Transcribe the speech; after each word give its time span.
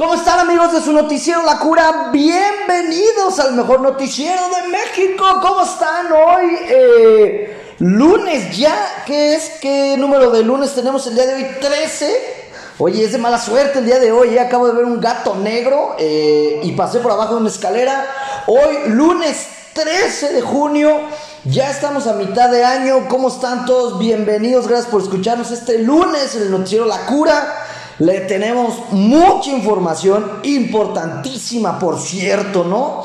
¿Cómo 0.00 0.14
están 0.14 0.38
amigos 0.38 0.72
de 0.72 0.80
su 0.80 0.94
noticiero 0.94 1.42
La 1.42 1.58
Cura? 1.58 2.08
Bienvenidos 2.10 3.38
al 3.38 3.52
mejor 3.52 3.82
noticiero 3.82 4.40
de 4.48 4.68
México. 4.68 5.26
¿Cómo 5.42 5.62
están 5.62 6.10
hoy? 6.10 6.56
Eh, 6.70 7.74
lunes 7.80 8.56
ya. 8.56 9.02
¿Qué 9.04 9.34
es? 9.34 9.58
¿Qué 9.60 9.98
número 9.98 10.30
de 10.30 10.42
lunes 10.42 10.74
tenemos 10.74 11.06
el 11.06 11.16
día 11.16 11.26
de 11.26 11.34
hoy? 11.34 11.46
13. 11.60 12.16
Oye, 12.78 13.04
es 13.04 13.12
de 13.12 13.18
mala 13.18 13.38
suerte 13.38 13.80
el 13.80 13.84
día 13.84 13.98
de 13.98 14.10
hoy. 14.10 14.38
Acabo 14.38 14.68
de 14.68 14.72
ver 14.72 14.86
un 14.86 15.02
gato 15.02 15.34
negro 15.34 15.96
eh, 15.98 16.60
y 16.62 16.72
pasé 16.72 17.00
por 17.00 17.12
abajo 17.12 17.34
de 17.34 17.40
una 17.42 17.50
escalera. 17.50 18.06
Hoy, 18.46 18.78
lunes 18.86 19.48
13 19.74 20.32
de 20.32 20.40
junio. 20.40 20.98
Ya 21.44 21.70
estamos 21.70 22.06
a 22.06 22.14
mitad 22.14 22.48
de 22.48 22.64
año. 22.64 23.06
¿Cómo 23.06 23.28
están 23.28 23.66
todos? 23.66 23.98
Bienvenidos. 23.98 24.66
Gracias 24.66 24.90
por 24.90 25.02
escucharnos 25.02 25.50
este 25.50 25.78
lunes 25.80 26.34
en 26.36 26.44
el 26.44 26.50
noticiero 26.50 26.86
La 26.86 27.04
Cura. 27.04 27.59
Le 28.00 28.20
tenemos 28.20 28.92
mucha 28.92 29.50
información, 29.50 30.40
importantísima, 30.44 31.78
por 31.78 32.00
cierto, 32.00 32.64
¿no? 32.64 33.04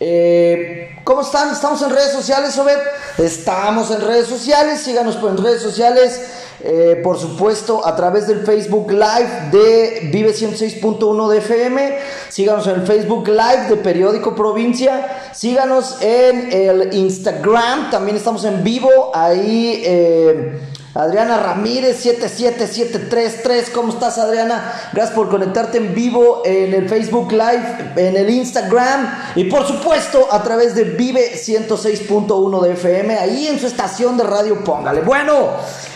Eh, 0.00 0.96
¿Cómo 1.04 1.20
están? 1.20 1.52
¿Estamos 1.52 1.80
en 1.82 1.90
redes 1.90 2.10
sociales, 2.10 2.58
Obed? 2.58 2.76
Estamos 3.18 3.92
en 3.92 4.00
redes 4.00 4.26
sociales, 4.26 4.80
síganos 4.80 5.14
por 5.14 5.30
en 5.30 5.36
redes 5.36 5.62
sociales, 5.62 6.22
eh, 6.60 7.00
por 7.04 7.20
supuesto, 7.20 7.86
a 7.86 7.94
través 7.94 8.26
del 8.26 8.44
Facebook 8.44 8.90
Live 8.90 9.50
de 9.52 10.10
Vive 10.12 10.32
106.1 10.32 11.28
de 11.28 11.38
FM, 11.38 11.98
síganos 12.28 12.66
en 12.66 12.80
el 12.80 12.82
Facebook 12.84 13.28
Live 13.28 13.68
de 13.68 13.76
Periódico 13.76 14.34
Provincia, 14.34 15.30
síganos 15.32 15.98
en 16.02 16.50
el 16.50 16.94
Instagram, 16.94 17.92
también 17.92 18.16
estamos 18.16 18.44
en 18.44 18.64
vivo, 18.64 19.12
ahí... 19.14 19.84
Eh, 19.86 20.71
Adriana 20.94 21.38
Ramírez 21.38 22.02
77733, 22.02 23.70
¿cómo 23.70 23.94
estás 23.94 24.18
Adriana? 24.18 24.90
Gracias 24.92 25.16
por 25.16 25.30
conectarte 25.30 25.78
en 25.78 25.94
vivo 25.94 26.42
en 26.44 26.74
el 26.74 26.86
Facebook 26.86 27.32
Live, 27.32 27.92
en 27.96 28.14
el 28.14 28.28
Instagram 28.28 29.32
y 29.34 29.44
por 29.44 29.66
supuesto 29.66 30.28
a 30.30 30.42
través 30.42 30.74
de 30.74 30.84
Vive 30.84 31.32
106.1 31.34 32.60
de 32.60 32.72
FM, 32.74 33.18
ahí 33.18 33.46
en 33.46 33.58
su 33.58 33.68
estación 33.68 34.18
de 34.18 34.24
radio, 34.24 34.62
póngale. 34.62 35.00
Bueno, 35.00 35.48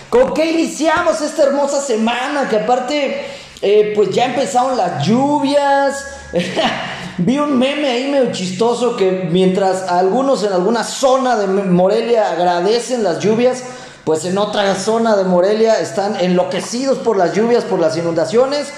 ¿con 0.08 0.32
qué 0.32 0.50
iniciamos 0.52 1.20
esta 1.20 1.42
hermosa 1.42 1.82
semana? 1.82 2.48
Que 2.48 2.56
aparte, 2.56 3.26
eh, 3.60 3.92
pues 3.94 4.08
ya 4.08 4.24
empezaron 4.24 4.78
las 4.78 5.06
lluvias. 5.06 6.06
Vi 7.18 7.38
un 7.38 7.58
meme 7.58 7.88
ahí 7.88 8.10
medio 8.10 8.32
chistoso 8.32 8.96
que 8.96 9.28
mientras 9.30 9.82
algunos 9.90 10.42
en 10.42 10.54
alguna 10.54 10.84
zona 10.84 11.36
de 11.36 11.46
Morelia 11.46 12.30
agradecen 12.30 13.02
las 13.02 13.20
lluvias, 13.20 13.62
pues 14.06 14.24
en 14.24 14.38
otra 14.38 14.72
zona 14.76 15.16
de 15.16 15.24
Morelia 15.24 15.80
están 15.80 16.14
enloquecidos 16.20 16.98
por 16.98 17.16
las 17.16 17.34
lluvias, 17.34 17.64
por 17.64 17.80
las 17.80 17.96
inundaciones. 17.96 18.68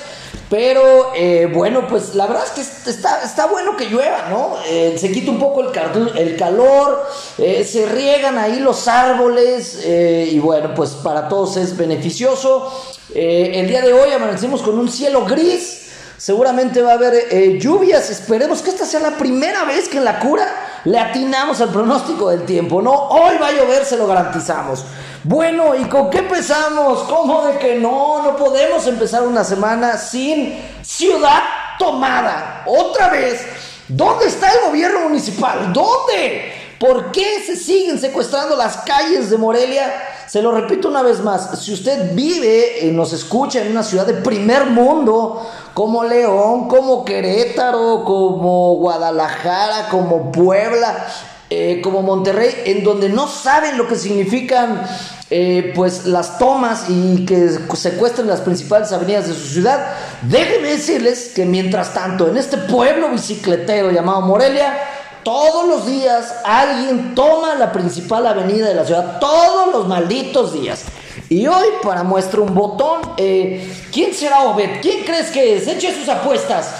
Pero 0.49 1.13
eh, 1.15 1.47
bueno, 1.53 1.87
pues 1.87 2.15
la 2.15 2.27
verdad 2.27 2.45
es 2.47 2.53
que 2.83 2.91
está, 2.91 3.45
bueno 3.45 3.77
que 3.77 3.91
llueva, 3.91 4.31
¿no? 4.31 4.55
Eh, 4.67 4.97
se 4.99 5.13
quita 5.13 5.31
un 5.31 5.39
poco 5.39 5.61
el, 5.61 6.17
el 6.17 6.37
calor, 6.39 7.07
eh, 7.37 7.63
se 7.71 7.85
riegan 7.85 8.39
ahí 8.39 8.59
los 8.59 8.89
árboles 8.89 9.85
y 9.87 10.39
bueno, 10.39 10.73
pues 10.75 10.93
para 10.93 11.29
todos 11.29 11.59
es 11.59 11.77
beneficioso. 11.77 12.73
el 13.15 13.69
día 13.69 13.83
de 13.83 13.93
hoy 13.93 14.11
amanecemos 14.13 14.63
con 14.63 14.79
un 14.79 14.91
cielo 14.91 15.27
gris, 15.27 15.91
seguramente 16.17 16.81
va 16.81 16.93
a 16.93 16.95
haber 16.95 17.59
lluvias, 17.59 18.09
esperemos 18.09 18.63
que 18.63 18.71
esta 18.71 18.87
sea 18.87 19.01
la 19.01 19.19
primera 19.19 19.65
vez 19.65 19.91
que 19.91 19.99
en 19.99 20.05
la 20.05 20.21
cura 20.21 20.47
le 20.85 20.99
atinamos 20.99 21.61
al 21.61 21.69
pronóstico 21.69 22.31
del 22.31 22.47
tiempo, 22.47 22.81
¿no? 22.81 22.93
Hoy 22.93 23.37
va 23.37 23.49
a 23.49 23.53
llover, 23.53 23.85
se 23.85 23.99
lo 23.99 24.07
garantizamos. 24.07 24.87
Bueno, 25.25 25.75
¿y 25.75 25.85
con 25.87 26.11
qué 26.11 26.19
empezamos? 26.19 27.01
¿Cómo 27.01 27.43
de 27.47 27.59
que 27.59 27.75
no? 27.77 28.23
No 28.23 28.37
podemos 28.37 28.87
empezar 28.87 29.23
una 29.23 29.43
semana 29.43 29.99
sin 29.99 30.57
ciudad 30.83 31.43
tomada. 31.79 32.63
Otra 32.67 33.09
vez, 33.09 33.45
¿dónde 33.89 34.27
está 34.27 34.53
el 34.53 34.69
gobierno 34.69 35.01
municipal? 35.01 35.73
¿Dónde? 35.73 36.53
¿Por 36.79 37.11
qué 37.11 37.43
se 37.45 37.57
siguen 37.57 37.99
secuestrando 37.99 38.57
las 38.57 38.77
calles 38.79 39.31
de 39.31 39.37
Morelia? 39.37 39.93
Se 40.29 40.41
lo 40.41 40.53
repito 40.53 40.89
una 40.89 41.03
vez 41.03 41.21
más, 41.21 41.59
si 41.61 41.73
usted 41.73 42.15
vive 42.15 42.81
y 42.83 42.93
nos 42.93 43.13
escucha 43.13 43.61
en 43.61 43.73
una 43.73 43.83
ciudad 43.83 44.07
de 44.07 44.15
primer 44.15 44.67
mundo, 44.67 45.45
como 45.75 46.05
León, 46.05 46.69
como 46.69 47.05
Querétaro, 47.05 48.05
como 48.05 48.77
Guadalajara, 48.77 49.89
como 49.89 50.31
Puebla, 50.31 51.07
eh, 51.51 51.81
como 51.83 52.03
Monterrey, 52.03 52.55
en 52.67 52.85
donde 52.85 53.09
no 53.09 53.27
saben 53.27 53.79
lo 53.79 53.89
que 53.89 53.97
significan 53.97 54.83
eh, 55.31 55.73
pues 55.75 56.05
las 56.05 56.39
tomas 56.39 56.91
y 56.91 57.25
que 57.25 57.49
secuestren 57.75 58.29
las 58.29 58.43
principales 58.43 58.93
avenidas 58.93 59.29
de 59.29 59.33
su 59.33 59.47
ciudad, 59.55 59.95
déjenme 60.23 60.69
decirles 60.69 61.33
que 61.35 61.47
mientras 61.47 61.95
tanto 61.95 62.29
en 62.29 62.37
este 62.37 62.59
pueblo 62.59 63.09
bicicletero 63.09 63.91
llamado 63.91 64.21
Morelia, 64.21 64.77
todos 65.23 65.67
los 65.67 65.87
días 65.87 66.35
alguien 66.45 67.15
toma 67.15 67.55
la 67.55 67.73
principal 67.73 68.27
avenida 68.27 68.69
de 68.69 68.75
la 68.75 68.85
ciudad, 68.85 69.19
todos 69.19 69.73
los 69.73 69.89
malditos 69.89 70.53
días. 70.53 70.85
Y 71.31 71.47
hoy, 71.47 71.69
para 71.83 72.03
muestra 72.03 72.43
un 72.43 72.55
botón, 72.55 73.01
eh, 73.17 73.75
¿quién 73.91 74.13
será 74.13 74.43
Obed? 74.43 74.83
¿Quién 74.83 75.03
crees 75.05 75.31
que 75.31 75.57
es? 75.57 75.67
Eche 75.67 75.95
sus 75.95 76.11
apuestas. 76.11 76.75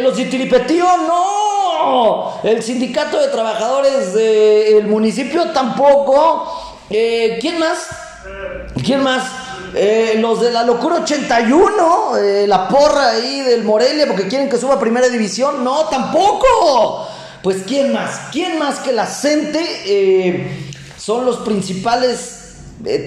¿Los 0.00 0.16
de 0.16 0.24
Tiripetío? 0.24 0.86
No. 1.06 1.65
El 2.42 2.62
sindicato 2.62 3.18
de 3.18 3.28
trabajadores 3.28 4.14
del 4.14 4.86
municipio 4.86 5.50
tampoco. 5.50 6.76
Eh, 6.90 7.38
¿Quién 7.40 7.58
más? 7.58 7.88
¿Quién 8.84 9.02
más? 9.02 9.24
Eh, 9.74 10.16
los 10.20 10.40
de 10.40 10.52
la 10.52 10.62
locura 10.62 10.96
81, 10.96 12.16
eh, 12.16 12.46
la 12.46 12.68
porra 12.68 13.10
ahí 13.10 13.40
del 13.40 13.64
Morelia 13.64 14.06
porque 14.06 14.28
quieren 14.28 14.48
que 14.48 14.58
suba 14.58 14.74
a 14.74 14.80
primera 14.80 15.08
división. 15.08 15.64
No, 15.64 15.86
tampoco. 15.86 17.08
Pues 17.42 17.62
¿quién 17.66 17.92
más? 17.92 18.28
¿Quién 18.32 18.58
más 18.58 18.78
que 18.80 18.92
la 18.92 19.06
gente 19.06 20.48
son 20.98 21.24
los 21.24 21.38
principales 21.38 22.54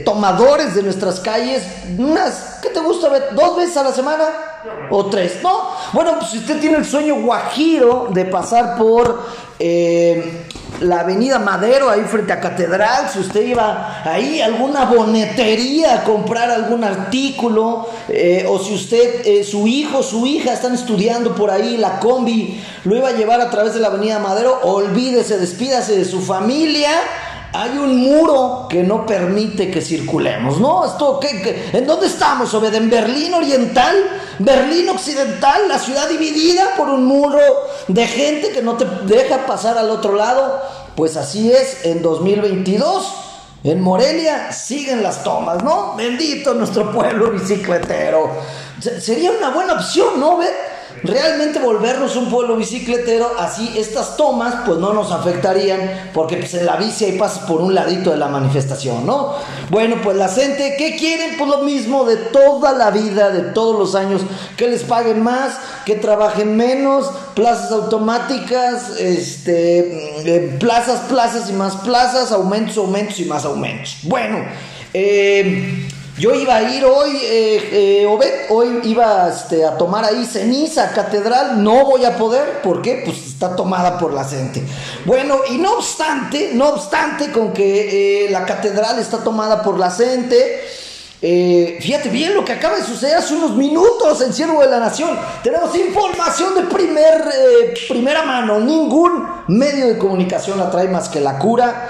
tomadores 0.05 0.75
de 0.75 0.83
nuestras 0.83 1.19
calles? 1.19 1.63
Unas, 1.97 2.59
¿qué 2.61 2.69
te 2.69 2.79
gusta? 2.79 3.09
¿Dos 3.31 3.57
veces 3.57 3.77
a 3.77 3.83
la 3.83 3.93
semana? 3.93 4.48
O 4.89 5.05
tres, 5.05 5.39
¿no? 5.41 5.69
Bueno, 5.93 6.15
pues 6.19 6.31
si 6.31 6.37
usted 6.39 6.59
tiene 6.59 6.77
el 6.77 6.85
sueño 6.85 7.15
guajiro 7.15 8.09
de 8.11 8.25
pasar 8.25 8.77
por 8.77 9.23
eh, 9.57 10.45
la 10.81 11.01
avenida 11.01 11.39
Madero, 11.39 11.89
ahí 11.89 12.01
frente 12.01 12.33
a 12.33 12.39
Catedral, 12.39 13.09
si 13.09 13.19
usted 13.19 13.45
iba 13.45 14.01
ahí 14.03 14.41
a 14.41 14.45
alguna 14.45 14.85
bonetería 14.85 15.95
a 15.95 16.03
comprar 16.03 16.49
algún 16.49 16.83
artículo, 16.83 17.87
eh, 18.07 18.45
o 18.47 18.59
si 18.59 18.73
usted, 18.73 19.25
eh, 19.25 19.43
su 19.43 19.67
hijo, 19.67 20.03
su 20.03 20.25
hija 20.25 20.53
están 20.53 20.73
estudiando 20.73 21.35
por 21.35 21.51
ahí, 21.51 21.77
la 21.77 21.99
combi 21.99 22.61
lo 22.85 22.95
iba 22.95 23.09
a 23.09 23.13
llevar 23.13 23.41
a 23.41 23.49
través 23.49 23.73
de 23.73 23.79
la 23.79 23.87
avenida 23.87 24.19
Madero, 24.19 24.59
olvídese, 24.63 25.37
despídase 25.37 25.97
de 25.97 26.05
su 26.05 26.21
familia 26.21 26.91
hay 27.51 27.77
un 27.77 27.97
muro 27.97 28.67
que 28.69 28.83
no 28.83 29.05
permite 29.05 29.71
que 29.71 29.81
circulemos, 29.81 30.59
¿no? 30.59 30.85
Esto, 30.85 31.19
¿qué, 31.19 31.69
en 31.73 31.87
dónde 31.87 32.07
estamos, 32.07 32.53
Obed? 32.53 32.73
¿En 32.73 32.89
Berlín 32.89 33.33
Oriental? 33.33 33.95
¿Berlín 34.37 34.89
Occidental? 34.89 35.67
¿La 35.67 35.79
ciudad 35.79 36.07
dividida 36.07 36.75
por 36.77 36.89
un 36.89 37.05
muro 37.05 37.39
de 37.87 38.05
gente 38.05 38.51
que 38.51 38.61
no 38.61 38.77
te 38.77 38.85
deja 39.05 39.45
pasar 39.45 39.77
al 39.77 39.89
otro 39.89 40.13
lado? 40.15 40.61
Pues 40.95 41.17
así 41.17 41.51
es 41.51 41.85
en 41.85 42.01
2022. 42.01 43.13
En 43.63 43.81
Morelia 43.81 44.51
siguen 44.51 45.03
las 45.03 45.23
tomas, 45.23 45.63
¿no? 45.63 45.95
Bendito 45.95 46.53
nuestro 46.53 46.91
pueblo 46.91 47.31
bicicletero. 47.31 48.29
Sería 48.79 49.31
una 49.31 49.49
buena 49.49 49.73
opción, 49.73 50.19
¿no, 50.19 50.35
Obed? 50.35 50.53
Realmente 51.03 51.59
volvernos 51.59 52.15
un 52.15 52.29
pueblo 52.29 52.55
bicicletero, 52.55 53.31
así 53.37 53.73
estas 53.77 54.17
tomas 54.17 54.55
pues 54.65 54.79
no 54.79 54.93
nos 54.93 55.11
afectarían 55.11 56.11
porque 56.13 56.37
pues 56.37 56.53
en 56.55 56.65
la 56.65 56.75
bici 56.75 57.05
ahí 57.05 57.17
pasas 57.17 57.39
por 57.45 57.61
un 57.61 57.73
ladito 57.73 58.11
de 58.11 58.17
la 58.17 58.27
manifestación, 58.27 59.05
¿no? 59.05 59.35
Bueno, 59.69 59.97
pues 60.03 60.17
la 60.17 60.27
gente, 60.27 60.75
¿qué 60.77 60.95
quieren? 60.95 61.35
Pues 61.37 61.49
lo 61.49 61.59
mismo 61.59 62.05
de 62.05 62.17
toda 62.17 62.73
la 62.73 62.91
vida, 62.91 63.29
de 63.29 63.51
todos 63.53 63.77
los 63.77 63.95
años, 63.95 64.21
que 64.57 64.67
les 64.67 64.83
paguen 64.83 65.21
más, 65.21 65.57
que 65.85 65.95
trabajen 65.95 66.55
menos, 66.55 67.09
plazas 67.35 67.71
automáticas, 67.71 68.99
este, 68.99 70.25
eh, 70.25 70.57
plazas, 70.59 71.01
plazas 71.09 71.49
y 71.49 71.53
más 71.53 71.77
plazas, 71.77 72.31
aumentos, 72.31 72.77
aumentos 72.77 73.19
y 73.19 73.25
más 73.25 73.45
aumentos. 73.45 73.97
Bueno, 74.03 74.39
eh... 74.93 75.87
Yo 76.19 76.35
iba 76.35 76.57
a 76.57 76.63
ir 76.63 76.83
hoy, 76.83 77.15
eh, 77.23 78.01
eh, 78.01 78.05
Obed, 78.05 78.49
hoy 78.49 78.81
iba 78.83 79.29
este, 79.29 79.65
a 79.65 79.77
tomar 79.77 80.03
ahí 80.03 80.25
ceniza, 80.25 80.91
catedral, 80.91 81.63
no 81.63 81.85
voy 81.85 82.03
a 82.03 82.17
poder, 82.17 82.61
¿por 82.61 82.81
qué? 82.81 83.03
Pues 83.05 83.25
está 83.25 83.55
tomada 83.55 83.97
por 83.97 84.13
la 84.13 84.25
gente. 84.25 84.61
Bueno, 85.05 85.37
y 85.49 85.57
no 85.57 85.77
obstante, 85.77 86.51
no 86.53 86.69
obstante 86.71 87.31
con 87.31 87.53
que 87.53 88.25
eh, 88.25 88.29
la 88.31 88.45
catedral 88.45 88.99
está 88.99 89.19
tomada 89.19 89.63
por 89.63 89.79
la 89.79 89.91
gente, 89.91 90.61
fíjate 91.21 92.09
bien 92.09 92.33
lo 92.33 92.43
que 92.43 92.51
acaba 92.51 92.75
de 92.75 92.83
suceder 92.83 93.17
hace 93.17 93.35
unos 93.35 93.55
minutos 93.55 94.21
en 94.21 94.33
Siervo 94.33 94.61
de 94.61 94.69
la 94.69 94.79
Nación. 94.79 95.17
Tenemos 95.41 95.73
información 95.77 96.53
de 96.55 96.63
primer, 96.63 97.23
primera 97.87 98.23
mano. 98.23 98.59
Ningún 98.59 99.25
medio 99.47 99.87
de 99.87 99.97
comunicación 99.97 100.57
la 100.57 100.69
trae 100.69 100.89
más 100.89 101.07
que 101.07 101.21
la 101.21 101.37
cura. 101.37 101.89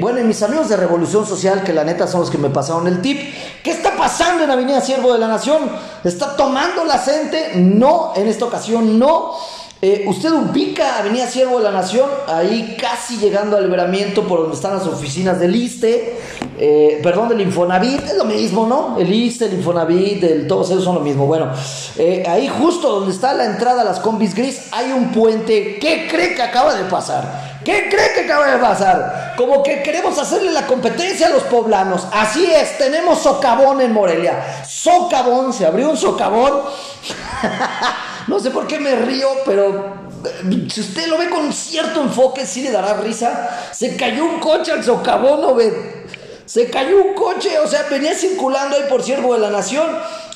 Bueno, 0.00 0.20
y 0.20 0.24
mis 0.24 0.42
amigos 0.42 0.68
de 0.68 0.76
Revolución 0.76 1.26
Social, 1.26 1.62
que 1.62 1.72
la 1.72 1.84
neta 1.84 2.06
son 2.06 2.20
los 2.20 2.30
que 2.30 2.38
me 2.38 2.48
pasaron 2.48 2.86
el 2.86 3.02
tip, 3.02 3.20
¿Qué 3.62 3.72
está 3.72 3.96
pasando 3.96 4.44
en 4.44 4.50
Avenida 4.50 4.80
Siervo 4.80 5.12
de 5.12 5.18
la 5.18 5.28
Nación? 5.28 5.70
¿Está 6.04 6.36
tomando 6.36 6.84
la 6.84 6.98
gente? 6.98 7.52
No, 7.56 8.12
en 8.14 8.28
esta 8.28 8.44
ocasión 8.44 8.98
no. 8.98 9.34
Eh, 9.82 10.04
usted 10.06 10.32
ubica 10.32 10.98
Avenida 11.00 11.26
Siervo 11.26 11.58
de 11.58 11.64
la 11.64 11.70
Nación, 11.70 12.08
ahí 12.28 12.78
casi 12.80 13.18
llegando 13.18 13.58
al 13.58 13.64
liberamiento 13.64 14.26
por 14.26 14.40
donde 14.40 14.54
están 14.54 14.72
las 14.72 14.86
oficinas 14.86 15.38
del 15.38 15.54
ISTE, 15.54 16.18
eh, 16.58 16.98
perdón, 17.02 17.28
del 17.28 17.42
Infonavit, 17.42 18.00
es 18.04 18.16
lo 18.16 18.24
mismo, 18.24 18.66
¿no? 18.66 18.96
El 18.98 19.12
ISTE, 19.12 19.44
el 19.44 19.54
Infonavit, 19.54 20.24
el, 20.24 20.46
todos 20.46 20.70
esos 20.70 20.82
son 20.82 20.94
lo 20.94 21.02
mismo. 21.02 21.26
Bueno, 21.26 21.50
eh, 21.98 22.24
ahí 22.26 22.48
justo 22.48 22.88
donde 22.90 23.12
está 23.12 23.34
la 23.34 23.44
entrada 23.44 23.82
a 23.82 23.84
las 23.84 24.00
combis 24.00 24.34
gris 24.34 24.68
hay 24.72 24.92
un 24.92 25.12
puente. 25.12 25.78
¿Qué 25.78 26.08
cree 26.10 26.34
que 26.34 26.42
acaba 26.42 26.74
de 26.74 26.84
pasar? 26.84 27.60
¿Qué 27.62 27.88
cree 27.90 28.14
que 28.14 28.20
acaba 28.20 28.50
de 28.50 28.56
pasar? 28.56 29.34
Como 29.36 29.62
que 29.62 29.82
queremos 29.82 30.18
hacerle 30.18 30.52
la 30.52 30.66
competencia 30.66 31.26
a 31.26 31.30
los 31.30 31.42
poblanos. 31.42 32.06
Así 32.12 32.46
es, 32.46 32.78
tenemos 32.78 33.18
socavón 33.18 33.82
en 33.82 33.92
Morelia. 33.92 34.64
Socavón, 34.66 35.52
se 35.52 35.66
abrió 35.66 35.90
un 35.90 35.98
socavón. 35.98 36.62
No 38.26 38.40
sé 38.40 38.50
por 38.50 38.66
qué 38.66 38.80
me 38.80 38.96
río, 38.96 39.28
pero 39.44 39.94
eh, 40.24 40.66
si 40.68 40.80
usted 40.80 41.06
lo 41.06 41.18
ve 41.18 41.30
con 41.30 41.52
cierto 41.52 42.02
enfoque, 42.02 42.44
sí 42.44 42.62
le 42.62 42.72
dará 42.72 42.94
risa. 42.94 43.48
Se 43.72 43.96
cayó 43.96 44.24
un 44.24 44.40
coche 44.40 44.72
al 44.72 44.82
socavón, 44.82 45.40
¿no 45.40 45.54
ve? 45.54 46.06
Se 46.44 46.70
cayó 46.70 47.02
un 47.02 47.14
coche, 47.14 47.58
o 47.58 47.66
sea, 47.66 47.86
venía 47.90 48.14
circulando 48.14 48.76
ahí 48.76 48.84
por 48.88 49.02
Siervo 49.02 49.34
de 49.34 49.40
la 49.40 49.50
Nación, 49.50 49.86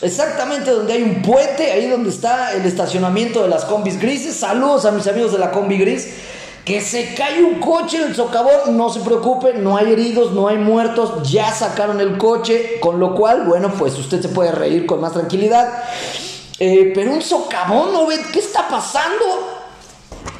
exactamente 0.02 0.72
donde 0.72 0.92
hay 0.92 1.02
un 1.02 1.22
puente, 1.22 1.70
ahí 1.70 1.86
donde 1.86 2.10
está 2.10 2.52
el 2.52 2.66
estacionamiento 2.66 3.42
de 3.42 3.48
las 3.48 3.64
combis 3.64 3.98
grises. 4.00 4.34
Saludos 4.36 4.84
a 4.86 4.90
mis 4.90 5.06
amigos 5.06 5.32
de 5.32 5.38
la 5.38 5.50
combi 5.52 5.78
gris. 5.78 6.08
Que 6.64 6.80
se 6.80 7.14
cae 7.14 7.42
un 7.42 7.58
coche 7.58 7.96
en 7.96 8.08
el 8.08 8.14
socavón, 8.14 8.76
no 8.76 8.90
se 8.90 9.00
preocupen, 9.00 9.64
no 9.64 9.76
hay 9.76 9.92
heridos, 9.92 10.32
no 10.32 10.46
hay 10.46 10.58
muertos, 10.58 11.28
ya 11.28 11.52
sacaron 11.52 12.00
el 12.00 12.18
coche, 12.18 12.78
con 12.80 13.00
lo 13.00 13.14
cual, 13.14 13.44
bueno, 13.44 13.72
pues 13.78 13.98
usted 13.98 14.20
se 14.20 14.28
puede 14.28 14.52
reír 14.52 14.86
con 14.86 15.00
más 15.00 15.12
tranquilidad. 15.12 15.72
Eh, 16.62 16.92
pero 16.94 17.12
un 17.12 17.22
socavón, 17.22 17.90
¿no 17.94 18.06
¿Qué 18.30 18.38
está 18.38 18.68
pasando? 18.68 19.24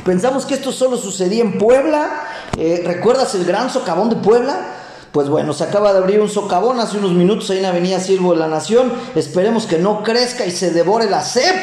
Pensamos 0.05 0.44
que 0.44 0.52
esto 0.52 0.70
solo 0.70 0.99
sucedía 0.99 1.43
en 1.43 1.56
Puebla. 1.56 2.25
Eh, 2.58 2.82
¿Recuerdas 2.84 3.34
el 3.34 3.46
gran 3.46 3.70
socavón 3.70 4.11
de 4.11 4.17
Puebla? 4.17 4.76
Pues 5.12 5.31
bueno, 5.31 5.55
se 5.55 5.64
acaba 5.64 5.94
de 5.94 5.99
abrir 5.99 6.20
un 6.20 6.28
socavón 6.28 6.78
hace 6.78 6.99
unos 6.99 7.12
minutos 7.12 7.49
ahí 7.49 7.58
en 7.58 7.64
Avenida 7.64 8.00
Sirvo 8.00 8.32
de 8.32 8.38
la 8.38 8.49
Nación. 8.49 8.93
Esperemos 9.14 9.64
que 9.64 9.78
no 9.78 10.02
crezca 10.02 10.44
y 10.44 10.50
se 10.50 10.72
devore 10.72 11.08
la 11.08 11.22
CEP. 11.22 11.56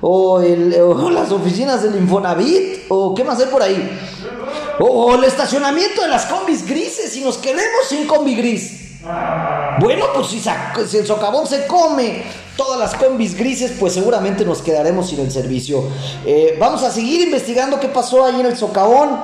O, 0.00 0.40
las 1.12 1.32
oficinas 1.32 1.82
del 1.82 1.96
Infonavit. 1.96 2.84
O 2.90 3.12
qué 3.12 3.24
más 3.24 3.40
hay 3.40 3.46
por 3.46 3.62
ahí. 3.62 3.98
O, 4.78 4.84
o 4.84 5.14
el 5.16 5.24
estacionamiento 5.24 6.02
de 6.02 6.08
las 6.08 6.26
combis 6.26 6.64
grises. 6.64 7.16
Y 7.16 7.22
nos 7.22 7.38
quedemos 7.38 7.88
sin 7.88 8.06
combi 8.06 8.36
gris. 8.36 8.89
Bueno, 9.02 10.06
pues 10.14 10.26
si, 10.28 10.98
el 10.98 11.06
socavón 11.06 11.46
se 11.46 11.66
come 11.66 12.22
todas 12.56 12.78
las 12.78 12.94
combis 12.94 13.34
grises, 13.36 13.72
pues 13.78 13.94
seguramente 13.94 14.44
nos 14.44 14.60
quedaremos 14.60 15.08
sin 15.08 15.20
el 15.20 15.30
servicio. 15.30 15.84
Eh, 16.26 16.56
vamos 16.60 16.82
a 16.82 16.90
seguir 16.90 17.22
investigando 17.22 17.80
qué 17.80 17.88
pasó 17.88 18.24
ahí 18.24 18.40
en 18.40 18.46
el 18.46 18.56
socavón. 18.56 19.20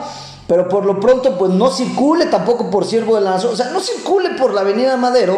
Pero 0.46 0.68
por 0.68 0.86
lo 0.86 1.00
pronto, 1.00 1.36
pues 1.36 1.50
no 1.50 1.70
circule 1.70 2.26
tampoco 2.26 2.70
por 2.70 2.84
Siervo 2.84 3.16
de 3.16 3.22
la 3.22 3.30
Nación. 3.30 3.52
O 3.52 3.56
sea, 3.56 3.70
no 3.70 3.80
circule 3.80 4.30
por 4.38 4.54
la 4.54 4.60
Avenida 4.60 4.96
Madero 4.96 5.36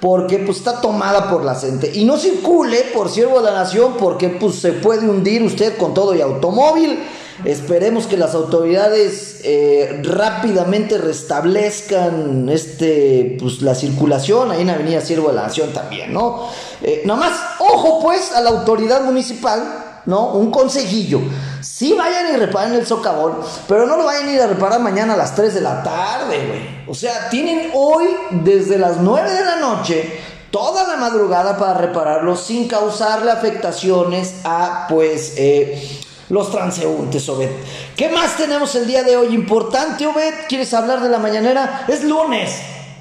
porque 0.00 0.38
pues 0.38 0.58
está 0.58 0.80
tomada 0.80 1.30
por 1.30 1.44
la 1.44 1.54
gente. 1.54 1.90
Y 1.94 2.04
no 2.04 2.16
circule 2.16 2.86
por 2.94 3.10
Siervo 3.10 3.38
de 3.40 3.50
la 3.50 3.52
Nación 3.52 3.94
porque 3.98 4.28
pues 4.28 4.56
se 4.56 4.72
puede 4.72 5.08
hundir 5.08 5.42
usted 5.42 5.76
con 5.76 5.94
todo 5.94 6.14
y 6.14 6.20
automóvil. 6.20 6.98
Esperemos 7.44 8.06
que 8.06 8.18
las 8.18 8.34
autoridades 8.34 9.40
eh, 9.44 10.02
rápidamente 10.02 10.98
restablezcan 10.98 12.50
este, 12.50 13.38
pues, 13.40 13.62
la 13.62 13.74
circulación 13.74 14.50
ahí 14.50 14.60
en 14.60 14.70
Avenida 14.70 15.00
Siervo 15.00 15.28
de 15.28 15.36
la 15.36 15.42
Nación 15.44 15.72
también, 15.72 16.12
¿no? 16.12 16.48
Eh, 16.82 17.02
nada 17.06 17.20
más, 17.20 17.40
ojo 17.58 18.00
pues 18.02 18.32
a 18.32 18.42
la 18.42 18.50
autoridad 18.50 19.04
municipal, 19.04 19.79
¿no? 20.10 20.32
Un 20.32 20.50
consejillo. 20.50 21.20
Sí 21.62 21.94
vayan 21.94 22.34
y 22.34 22.36
reparen 22.36 22.74
el 22.74 22.86
socavón, 22.86 23.38
pero 23.66 23.86
no 23.86 23.96
lo 23.96 24.04
vayan 24.04 24.28
a 24.28 24.32
ir 24.32 24.42
a 24.42 24.48
reparar 24.48 24.80
mañana 24.80 25.14
a 25.14 25.16
las 25.16 25.34
3 25.34 25.54
de 25.54 25.60
la 25.60 25.82
tarde, 25.82 26.46
güey. 26.46 26.84
O 26.88 26.94
sea, 26.94 27.30
tienen 27.30 27.70
hoy 27.72 28.08
desde 28.30 28.76
las 28.76 28.98
9 28.98 29.30
de 29.30 29.44
la 29.44 29.56
noche 29.56 30.20
toda 30.50 30.86
la 30.88 30.96
madrugada 30.96 31.56
para 31.56 31.74
repararlo 31.74 32.36
sin 32.36 32.66
causarle 32.66 33.30
afectaciones 33.30 34.40
a, 34.44 34.86
pues, 34.88 35.34
eh, 35.36 36.00
los 36.28 36.50
transeúntes, 36.50 37.28
Obed. 37.28 37.50
¿Qué 37.96 38.08
más 38.08 38.36
tenemos 38.36 38.74
el 38.74 38.86
día 38.86 39.04
de 39.04 39.16
hoy 39.16 39.32
importante, 39.34 40.06
Obed? 40.06 40.34
¿Quieres 40.48 40.74
hablar 40.74 41.00
de 41.00 41.08
la 41.08 41.18
mañanera? 41.18 41.84
Es 41.88 42.02
lunes. 42.02 42.50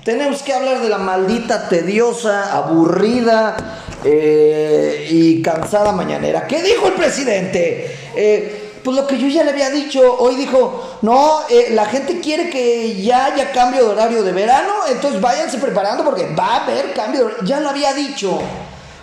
Tenemos 0.03 0.41
que 0.43 0.53
hablar 0.53 0.81
de 0.81 0.89
la 0.89 0.97
maldita, 0.97 1.67
tediosa, 1.69 2.55
aburrida 2.55 3.57
eh, 4.03 5.07
y 5.09 5.41
cansada 5.41 5.91
mañanera. 5.91 6.47
¿Qué 6.47 6.61
dijo 6.63 6.87
el 6.87 6.93
presidente? 6.93 7.95
Eh, 8.15 8.71
pues 8.83 8.95
lo 8.95 9.05
que 9.05 9.17
yo 9.17 9.27
ya 9.27 9.43
le 9.43 9.51
había 9.51 9.69
dicho, 9.69 10.17
hoy 10.19 10.35
dijo, 10.35 10.97
no, 11.01 11.41
eh, 11.49 11.67
la 11.71 11.85
gente 11.85 12.21
quiere 12.21 12.49
que 12.49 12.95
ya 13.01 13.25
haya 13.25 13.51
cambio 13.51 13.83
de 13.83 13.89
horario 13.89 14.23
de 14.23 14.31
verano, 14.31 14.71
entonces 14.89 15.19
váyanse 15.19 15.57
preparando 15.57 16.05
porque 16.05 16.33
va 16.33 16.55
a 16.55 16.63
haber 16.63 16.93
cambio 16.93 17.19
de 17.19 17.25
horario. 17.25 17.45
Ya 17.45 17.59
lo 17.59 17.69
había 17.69 17.93
dicho. 17.93 18.39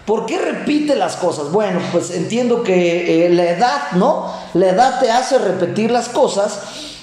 ¿Por 0.07 0.25
qué 0.25 0.39
repite 0.39 0.95
las 0.95 1.17
cosas? 1.17 1.51
Bueno, 1.51 1.81
pues 1.93 2.13
entiendo 2.13 2.63
que 2.63 3.29
la 3.33 3.51
edad, 3.51 3.93
¿no? 3.93 4.33
La 4.55 4.69
edad 4.69 5.01
te 5.01 5.11
hace 5.11 5.37
repetir 5.37 5.91
las 5.91 6.09
cosas 6.09 6.61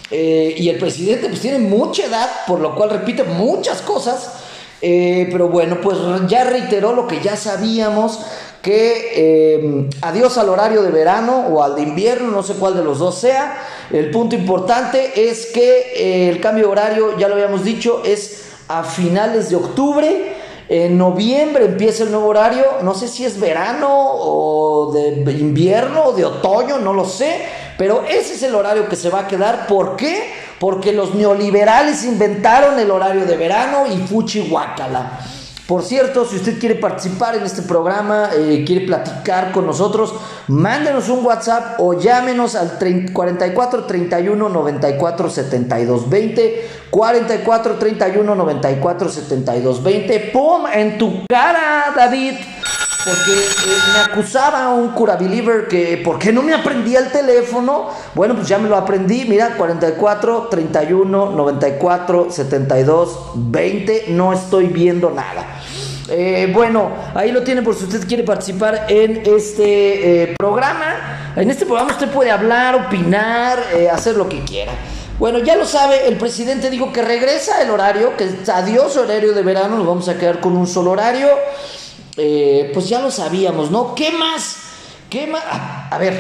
y 0.10 0.70
el 0.70 0.78
presidente 0.78 1.28
pues 1.28 1.42
tiene 1.42 1.60
mucha 1.60 2.06
edad, 2.06 2.30
por 2.48 2.62
lo 2.62 2.76
cual 2.76 2.92
repite 2.92 3.26
muchas 3.26 3.82
cosas. 3.82 4.43
Eh, 4.86 5.30
pero 5.32 5.48
bueno, 5.48 5.80
pues 5.82 5.98
ya 6.28 6.44
reiteró 6.44 6.92
lo 6.92 7.08
que 7.08 7.22
ya 7.22 7.38
sabíamos, 7.38 8.20
que 8.62 9.90
adiós 10.02 10.38
al 10.38 10.50
horario 10.50 10.84
de 10.84 10.92
verano 10.92 11.48
o 11.48 11.64
al 11.64 11.76
de 11.76 11.84
invierno, 11.84 12.32
no 12.32 12.44
sé 12.44 12.56
cuál 12.56 12.76
de 12.76 12.84
los 12.84 13.00
dos 13.00 13.18
sea. 13.18 13.58
El 13.92 14.12
punto 14.12 14.36
importante 14.36 15.30
es 15.30 15.46
que 15.48 16.30
el 16.30 16.42
cambio 16.42 16.66
de 16.66 16.72
horario, 16.72 17.18
ya 17.18 17.30
lo 17.30 17.36
habíamos 17.36 17.64
dicho, 17.64 18.02
es 18.04 18.44
a 18.68 18.84
finales 18.84 19.50
de 19.50 19.56
octubre. 19.56 20.36
En 20.68 20.98
noviembre 20.98 21.66
empieza 21.66 22.04
el 22.04 22.12
nuevo 22.12 22.28
horario, 22.28 22.66
no 22.82 22.94
sé 22.94 23.08
si 23.08 23.24
es 23.24 23.40
verano 23.40 23.90
o 23.90 24.92
de 24.94 25.32
invierno 25.32 26.08
o 26.08 26.12
de 26.14 26.26
otoño, 26.26 26.78
no 26.80 26.94
lo 26.94 27.06
sé, 27.06 27.42
pero 27.78 28.04
ese 28.10 28.34
es 28.34 28.44
el 28.44 28.56
horario 28.56 28.90
que 28.90 28.98
se 28.98 29.10
va 29.10 29.22
a 29.22 29.28
quedar. 29.28 29.68
¿Por 29.68 29.96
qué? 29.96 30.43
Porque 30.64 30.94
los 30.94 31.14
neoliberales 31.14 32.06
inventaron 32.06 32.80
el 32.80 32.90
horario 32.90 33.26
de 33.26 33.36
verano 33.36 33.84
y 33.86 33.98
fuchi 34.08 34.48
guacala. 34.48 35.20
Por 35.68 35.84
cierto, 35.84 36.24
si 36.24 36.38
usted 36.38 36.58
quiere 36.58 36.76
participar 36.76 37.36
en 37.36 37.44
este 37.44 37.64
programa, 37.64 38.30
eh, 38.34 38.64
quiere 38.66 38.86
platicar 38.86 39.52
con 39.52 39.66
nosotros, 39.66 40.16
mándenos 40.48 41.10
un 41.10 41.26
WhatsApp 41.26 41.82
o 41.82 42.00
llámenos 42.00 42.56
al 42.56 42.80
44 43.12 43.84
31 43.84 44.48
94 44.48 45.30
72 45.30 46.10
20. 46.10 46.70
44 46.90 47.76
31 47.76 48.34
94 48.34 49.10
72 49.10 49.84
20. 49.84 50.20
¡Pum! 50.32 50.64
En 50.74 50.98
tu 50.98 51.26
cara, 51.28 51.92
David. 51.94 52.36
Porque 53.06 53.34
eh, 53.34 53.78
me 53.94 54.00
acusaba 54.00 54.70
un 54.70 54.90
cura 54.90 55.18
believer 55.18 55.68
que 55.68 55.98
¿por 55.98 56.18
qué 56.18 56.32
no 56.32 56.42
me 56.42 56.54
aprendía 56.54 57.00
el 57.00 57.12
teléfono? 57.12 57.90
Bueno, 58.16 58.34
pues 58.36 58.48
ya 58.48 58.58
me 58.58 58.70
lo 58.70 58.78
aprendí. 58.78 59.26
Mira, 59.26 59.56
44 59.58 60.48
31 60.50 61.32
94 61.32 62.28
72 62.32 63.20
20. 63.36 64.06
No 64.10 64.32
estoy 64.32 64.68
viendo 64.68 65.10
nada. 65.10 65.60
Eh, 66.10 66.50
bueno, 66.54 66.92
ahí 67.14 67.32
lo 67.32 67.44
tiene 67.44 67.62
por 67.62 67.76
si 67.76 67.86
usted 67.86 68.08
quiere 68.08 68.24
participar 68.24 68.86
en 68.88 69.24
este 69.26 70.24
eh, 70.24 70.36
programa. 70.38 71.34
En 71.36 71.50
este 71.50 71.66
programa 71.66 71.92
usted 71.92 72.10
puede 72.10 72.32
hablar, 72.32 72.76
opinar, 72.76 73.60
hacer 73.92 74.16
lo 74.16 74.30
que 74.30 74.44
quiera. 74.44 74.72
Bueno, 75.20 75.40
ya 75.40 75.56
lo 75.56 75.66
sabe, 75.66 76.08
el 76.08 76.18
presidente 76.18 76.70
dijo 76.70 76.94
que 76.94 77.02
regresa 77.02 77.62
el 77.62 77.70
horario, 77.70 78.16
que 78.18 78.30
adiós 78.52 78.96
horario 78.98 79.34
de 79.34 79.42
verano, 79.42 79.78
nos 79.78 79.88
vamos 79.88 80.10
a 80.10 80.18
quedar 80.18 80.40
con 80.40 80.56
un 80.56 80.68
solo 80.68 80.92
horario. 80.92 81.28
Eh, 82.16 82.70
pues 82.74 82.88
ya 82.88 83.02
lo 83.02 83.10
sabíamos, 83.10 83.72
¿no? 83.72 83.96
¿Qué 83.96 84.12
más? 84.12 84.56
¿Qué 85.10 85.26
más? 85.26 85.44
Ah, 85.50 85.90
a, 85.90 85.98
ver, 85.98 86.14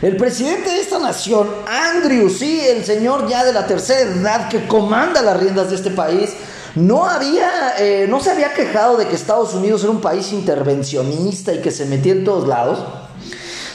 el 0.00 0.16
presidente 0.16 0.70
de 0.70 0.80
esta 0.80 0.98
nación, 0.98 1.48
Andrew, 1.68 2.30
sí, 2.30 2.60
el 2.60 2.84
señor 2.84 3.28
ya 3.28 3.44
de 3.44 3.52
la 3.52 3.66
tercera 3.66 4.00
edad 4.00 4.48
que 4.48 4.66
comanda 4.66 5.20
las 5.20 5.38
riendas 5.38 5.68
de 5.68 5.76
este 5.76 5.90
país, 5.90 6.30
no 6.76 7.04
había, 7.04 7.74
eh, 7.78 8.06
no 8.08 8.20
se 8.20 8.30
había 8.30 8.54
quejado 8.54 8.96
de 8.96 9.06
que 9.06 9.16
Estados 9.16 9.52
Unidos 9.54 9.82
era 9.82 9.90
un 9.90 10.00
país 10.00 10.32
intervencionista 10.32 11.52
y 11.52 11.60
que 11.60 11.70
se 11.70 11.84
metía 11.84 12.12
en 12.12 12.24
todos 12.24 12.48
lados. 12.48 12.78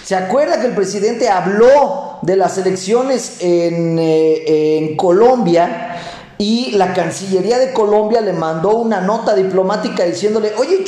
¿Se 0.03 0.15
acuerda 0.15 0.59
que 0.59 0.67
el 0.67 0.75
presidente 0.75 1.29
habló 1.29 2.19
de 2.21 2.35
las 2.35 2.57
elecciones 2.57 3.37
en, 3.41 3.99
eh, 3.99 4.77
en 4.77 4.95
Colombia? 4.95 5.84
Y 6.37 6.71
la 6.71 6.93
Cancillería 6.93 7.57
de 7.59 7.71
Colombia 7.71 8.19
le 8.21 8.33
mandó 8.33 8.75
una 8.75 8.99
nota 9.01 9.33
diplomática 9.35 10.03
diciéndole, 10.03 10.53
oye, 10.57 10.83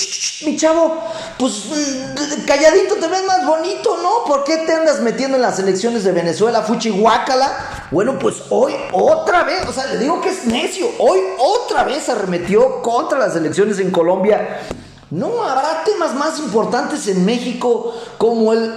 mi 0.45 0.57
chavo, 0.57 0.97
pues 1.39 1.65
mm, 1.65 2.45
calladito 2.45 2.95
te 2.95 3.07
ves 3.07 3.25
más 3.25 3.45
bonito, 3.45 3.97
¿no? 4.01 4.25
¿Por 4.25 4.43
qué 4.43 4.57
te 4.57 4.73
andas 4.73 4.99
metiendo 4.99 5.37
en 5.37 5.43
las 5.43 5.59
elecciones 5.59 6.03
de 6.03 6.11
Venezuela, 6.11 6.61
Fuchihuacala? 6.63 7.87
Bueno, 7.91 8.19
pues 8.19 8.43
hoy 8.49 8.73
otra 8.91 9.43
vez, 9.43 9.65
o 9.67 9.71
sea, 9.71 9.85
le 9.85 9.99
digo 9.99 10.19
que 10.19 10.29
es 10.29 10.45
necio, 10.45 10.87
hoy 10.99 11.19
otra 11.37 11.83
vez 11.83 12.09
arremetió 12.09 12.81
contra 12.81 13.17
las 13.17 13.35
elecciones 13.35 13.79
en 13.79 13.91
Colombia. 13.91 14.59
No 15.09 15.41
habrá 15.41 15.85
temas 15.85 16.13
más 16.15 16.37
importantes 16.39 17.07
en 17.07 17.23
México 17.23 17.93
como 18.17 18.51
el 18.51 18.73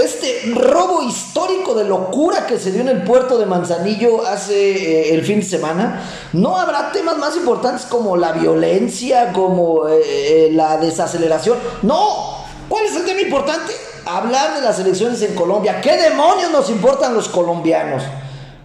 este 0.00 0.54
robo 0.54 1.02
histórico 1.02 1.74
de 1.74 1.84
locura 1.84 2.46
que 2.46 2.58
se 2.58 2.72
dio 2.72 2.80
en 2.80 2.88
el 2.88 3.02
puerto 3.02 3.36
de 3.36 3.44
Manzanillo 3.44 4.26
hace 4.26 4.54
eh, 4.54 5.14
el 5.14 5.22
fin 5.24 5.40
de 5.40 5.46
semana. 5.46 6.02
No 6.32 6.56
habrá 6.56 6.90
temas 6.90 7.18
más 7.18 7.36
importantes 7.36 7.84
como 7.84 8.16
la 8.16 8.32
violencia, 8.32 9.30
como 9.34 9.86
eh, 9.88 10.00
eh, 10.04 10.50
la 10.52 10.78
desaceleración. 10.78 11.58
No. 11.82 12.38
¿Cuál 12.68 12.86
es 12.86 12.96
el 12.96 13.04
tema 13.04 13.20
importante? 13.20 13.72
Hablar 14.06 14.54
de 14.54 14.62
las 14.62 14.78
elecciones 14.78 15.20
en 15.20 15.34
Colombia. 15.34 15.82
¿Qué 15.82 15.98
demonios 15.98 16.50
nos 16.50 16.70
importan 16.70 17.12
los 17.12 17.28
colombianos? 17.28 18.02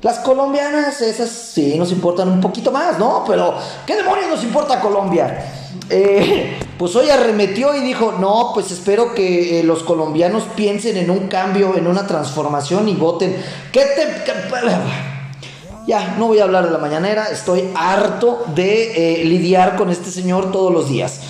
Las 0.02 0.20
colombianas, 0.20 1.02
esas 1.02 1.30
sí 1.30 1.78
nos 1.78 1.92
importan 1.92 2.30
un 2.30 2.42
poquito 2.42 2.72
más, 2.72 2.98
¿no? 3.00 3.24
Pero 3.28 3.56
¿qué 3.86 3.96
demonios 3.96 4.28
nos 4.28 4.44
importa 4.44 4.80
Colombia? 4.80 5.46
Eh, 5.90 6.60
pues 6.78 6.96
hoy 6.96 7.10
arremetió 7.10 7.76
y 7.76 7.82
dijo, 7.82 8.14
no, 8.20 8.52
pues 8.54 8.72
espero 8.72 9.14
que 9.14 9.60
eh, 9.60 9.64
los 9.64 9.84
colombianos 9.84 10.44
piensen 10.56 10.98
en 10.98 11.10
un 11.10 11.28
cambio, 11.28 11.78
en 11.78 11.88
una 11.88 12.08
transformación 12.08 12.90
y 12.90 12.96
voten. 12.96 13.36
¿Qué 13.72 13.82
te... 13.82 14.24
ya, 15.88 16.16
no 16.18 16.28
voy 16.28 16.40
a 16.40 16.44
hablar 16.44 16.66
de 16.66 16.72
la 16.72 16.80
mañanera, 16.80 17.28
estoy 17.32 17.70
harto 17.76 18.44
de 18.56 19.22
eh, 19.22 19.26
lidiar 19.26 19.76
con 19.76 19.90
este 19.92 20.10
señor 20.10 20.52
todos 20.52 20.74
los 20.74 20.90
días. 20.90 21.22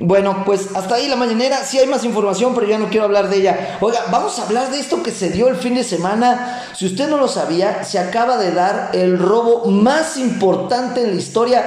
bueno, 0.00 0.42
pues 0.46 0.68
hasta 0.74 0.94
ahí 0.94 1.08
la 1.08 1.16
mañanera, 1.16 1.58
sí 1.58 1.78
hay 1.78 1.86
más 1.86 2.04
información, 2.04 2.54
pero 2.54 2.66
ya 2.66 2.78
no 2.78 2.88
quiero 2.88 3.04
hablar 3.04 3.28
de 3.28 3.36
ella. 3.36 3.78
Oiga, 3.80 4.00
vamos 4.10 4.38
a 4.38 4.46
hablar 4.46 4.70
de 4.70 4.80
esto 4.80 5.02
que 5.02 5.10
se 5.10 5.30
dio 5.30 5.48
el 5.48 5.56
fin 5.56 5.74
de 5.74 5.84
semana. 5.84 6.64
Si 6.74 6.86
usted 6.86 7.08
no 7.08 7.18
lo 7.18 7.28
sabía, 7.28 7.84
se 7.84 7.98
acaba 7.98 8.38
de 8.38 8.52
dar 8.52 8.90
el 8.94 9.18
robo 9.18 9.66
más 9.66 10.16
importante 10.16 11.02
en 11.02 11.10
la 11.10 11.20
historia, 11.20 11.64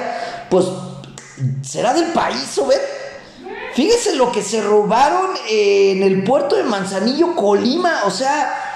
pues 0.50 0.66
¿Será 1.62 1.92
del 1.92 2.12
país, 2.12 2.56
o 2.58 2.66
ver? 2.66 2.80
Fíjese 3.74 4.14
lo 4.14 4.32
que 4.32 4.42
se 4.42 4.62
robaron 4.62 5.30
en 5.48 6.02
el 6.02 6.24
puerto 6.24 6.56
de 6.56 6.62
Manzanillo, 6.62 7.36
Colima. 7.36 8.04
O 8.06 8.10
sea, 8.10 8.66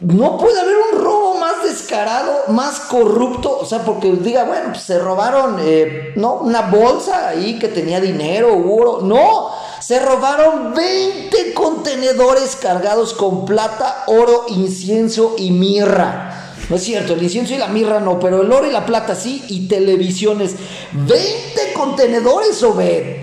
no 0.00 0.36
puede 0.36 0.60
haber 0.60 0.76
un 0.92 1.00
robo 1.00 1.34
más 1.38 1.62
descarado, 1.64 2.44
más 2.48 2.80
corrupto. 2.80 3.58
O 3.58 3.64
sea, 3.64 3.84
porque 3.84 4.12
diga, 4.12 4.44
bueno, 4.44 4.70
pues 4.72 4.82
se 4.82 4.98
robaron, 4.98 5.56
eh, 5.60 6.12
¿no? 6.16 6.34
Una 6.34 6.62
bolsa 6.62 7.28
ahí 7.28 7.58
que 7.58 7.68
tenía 7.68 8.00
dinero, 8.00 8.54
oro. 8.54 9.00
No, 9.00 9.50
se 9.80 9.98
robaron 9.98 10.74
20 10.74 11.54
contenedores 11.54 12.56
cargados 12.56 13.14
con 13.14 13.46
plata, 13.46 14.04
oro, 14.08 14.44
incienso 14.48 15.36
y 15.38 15.52
mirra. 15.52 16.49
No 16.70 16.76
es 16.76 16.84
cierto, 16.84 17.14
el 17.14 17.22
incienso 17.22 17.52
y 17.52 17.58
la 17.58 17.66
mirra 17.66 17.98
no, 17.98 18.20
pero 18.20 18.42
el 18.42 18.52
oro 18.52 18.66
y 18.66 18.70
la 18.70 18.86
plata 18.86 19.16
sí, 19.16 19.44
y 19.48 19.66
televisiones. 19.66 20.54
20 20.92 21.72
contenedores, 21.74 22.62
Obed. 22.62 23.16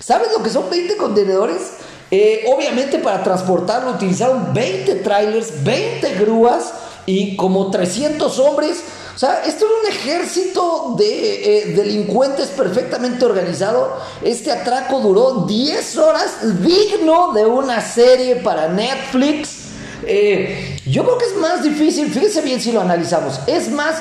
¿Sabes 0.00 0.28
lo 0.36 0.42
que 0.42 0.48
son 0.48 0.70
20 0.70 0.96
contenedores? 0.96 1.74
Eh, 2.10 2.44
obviamente 2.54 2.98
para 2.98 3.22
transportarlo 3.22 3.92
utilizaron 3.92 4.54
20 4.54 4.96
trailers, 4.96 5.64
20 5.64 6.14
grúas 6.14 6.72
y 7.04 7.36
como 7.36 7.70
300 7.70 8.38
hombres. 8.38 8.82
O 9.14 9.18
sea, 9.18 9.44
esto 9.44 9.66
era 9.66 9.74
un 9.80 9.96
ejército 9.96 10.94
de 10.96 11.58
eh, 11.58 11.64
delincuentes 11.74 12.48
perfectamente 12.48 13.24
organizado. 13.24 13.96
Este 14.22 14.50
atraco 14.50 15.00
duró 15.00 15.44
10 15.46 15.96
horas, 15.98 16.62
digno 16.62 17.32
de 17.32 17.44
una 17.44 17.80
serie 17.80 18.36
para 18.36 18.68
Netflix. 18.68 19.64
Eh, 20.06 20.73
yo 20.86 21.02
creo 21.04 21.18
que 21.18 21.24
es 21.26 21.36
más 21.36 21.62
difícil, 21.62 22.10
fíjese 22.10 22.42
bien 22.42 22.60
si 22.60 22.72
lo 22.72 22.80
analizamos, 22.80 23.40
es 23.46 23.70
más, 23.70 23.96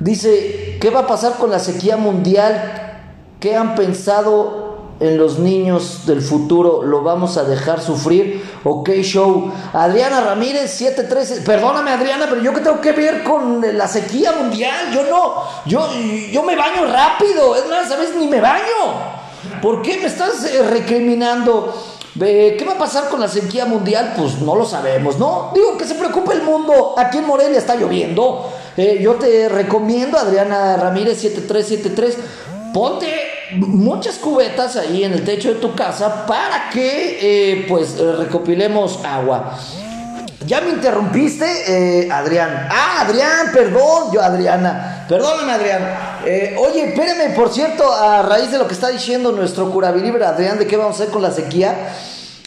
dice, 0.00 0.78
¿qué 0.80 0.90
va 0.90 1.00
a 1.00 1.06
pasar 1.06 1.34
con 1.34 1.50
la 1.50 1.58
sequía 1.58 1.96
mundial? 1.96 2.80
¿Qué 3.38 3.56
han 3.56 3.74
pensado 3.74 4.64
en 5.00 5.18
los 5.18 5.38
niños 5.38 6.06
del 6.06 6.22
futuro? 6.22 6.82
¿Lo 6.82 7.02
vamos 7.02 7.36
a 7.36 7.44
dejar 7.44 7.80
sufrir? 7.80 8.42
Ok, 8.64 8.90
show. 9.02 9.52
Adriana 9.72 10.22
Ramírez, 10.22 10.70
713. 10.70 11.42
Perdóname, 11.42 11.90
Adriana, 11.90 12.26
pero 12.28 12.42
yo 12.42 12.54
qué 12.54 12.60
tengo 12.60 12.80
que 12.80 12.92
ver 12.92 13.22
con 13.22 13.60
la 13.76 13.86
sequía 13.86 14.32
mundial. 14.32 14.92
Yo 14.92 15.02
no, 15.10 15.42
yo, 15.66 15.88
yo 16.32 16.42
me 16.42 16.56
baño 16.56 16.86
rápido. 16.86 17.54
Es 17.54 17.68
más, 17.68 17.88
¿sabes? 17.88 18.14
Ni 18.16 18.26
me 18.28 18.40
baño. 18.40 19.14
¿Por 19.60 19.82
qué 19.82 19.98
me 19.98 20.06
estás 20.06 20.44
eh, 20.44 20.62
¿Qué 22.18 22.64
va 22.66 22.74
a 22.74 22.78
pasar 22.78 23.08
con 23.08 23.20
la 23.20 23.28
sequía 23.28 23.66
mundial? 23.66 24.14
Pues 24.16 24.40
no 24.40 24.54
lo 24.54 24.64
sabemos, 24.64 25.18
¿no? 25.18 25.50
Digo 25.54 25.76
que 25.76 25.84
se 25.84 25.94
preocupe 25.96 26.34
el 26.34 26.42
mundo. 26.42 26.94
Aquí 26.96 27.18
en 27.18 27.26
Morelia 27.26 27.58
está 27.58 27.74
lloviendo. 27.74 28.52
Eh, 28.76 28.98
yo 29.00 29.14
te 29.14 29.48
recomiendo, 29.48 30.18
Adriana 30.18 30.76
Ramírez 30.76 31.20
7373, 31.20 32.18
ponte 32.72 33.06
muchas 33.56 34.18
cubetas 34.18 34.76
ahí 34.76 35.04
en 35.04 35.12
el 35.12 35.24
techo 35.24 35.54
de 35.54 35.60
tu 35.60 35.74
casa 35.74 36.26
para 36.26 36.70
que 36.70 37.18
eh, 37.20 37.66
pues 37.68 37.98
recopilemos 37.98 39.00
agua. 39.04 39.56
Ya 40.46 40.60
me 40.60 40.70
interrumpiste, 40.70 41.44
eh, 42.04 42.10
Adrián. 42.10 42.68
Ah, 42.70 43.02
Adrián, 43.06 43.50
perdón, 43.52 44.12
yo 44.12 44.22
Adriana. 44.22 45.04
Perdóname, 45.08 45.52
Adrián. 45.52 45.82
oye, 46.58 46.88
espérame, 46.88 47.34
por 47.34 47.52
cierto, 47.52 47.90
a 47.92 48.22
raíz 48.22 48.50
de 48.50 48.58
lo 48.58 48.66
que 48.66 48.74
está 48.74 48.88
diciendo 48.88 49.32
nuestro 49.32 49.70
curabilibre 49.70 50.24
Adrián, 50.24 50.58
de 50.58 50.66
qué 50.66 50.76
vamos 50.76 50.98
a 50.98 51.02
hacer 51.02 51.12
con 51.12 51.22
la 51.22 51.30
sequía. 51.30 51.88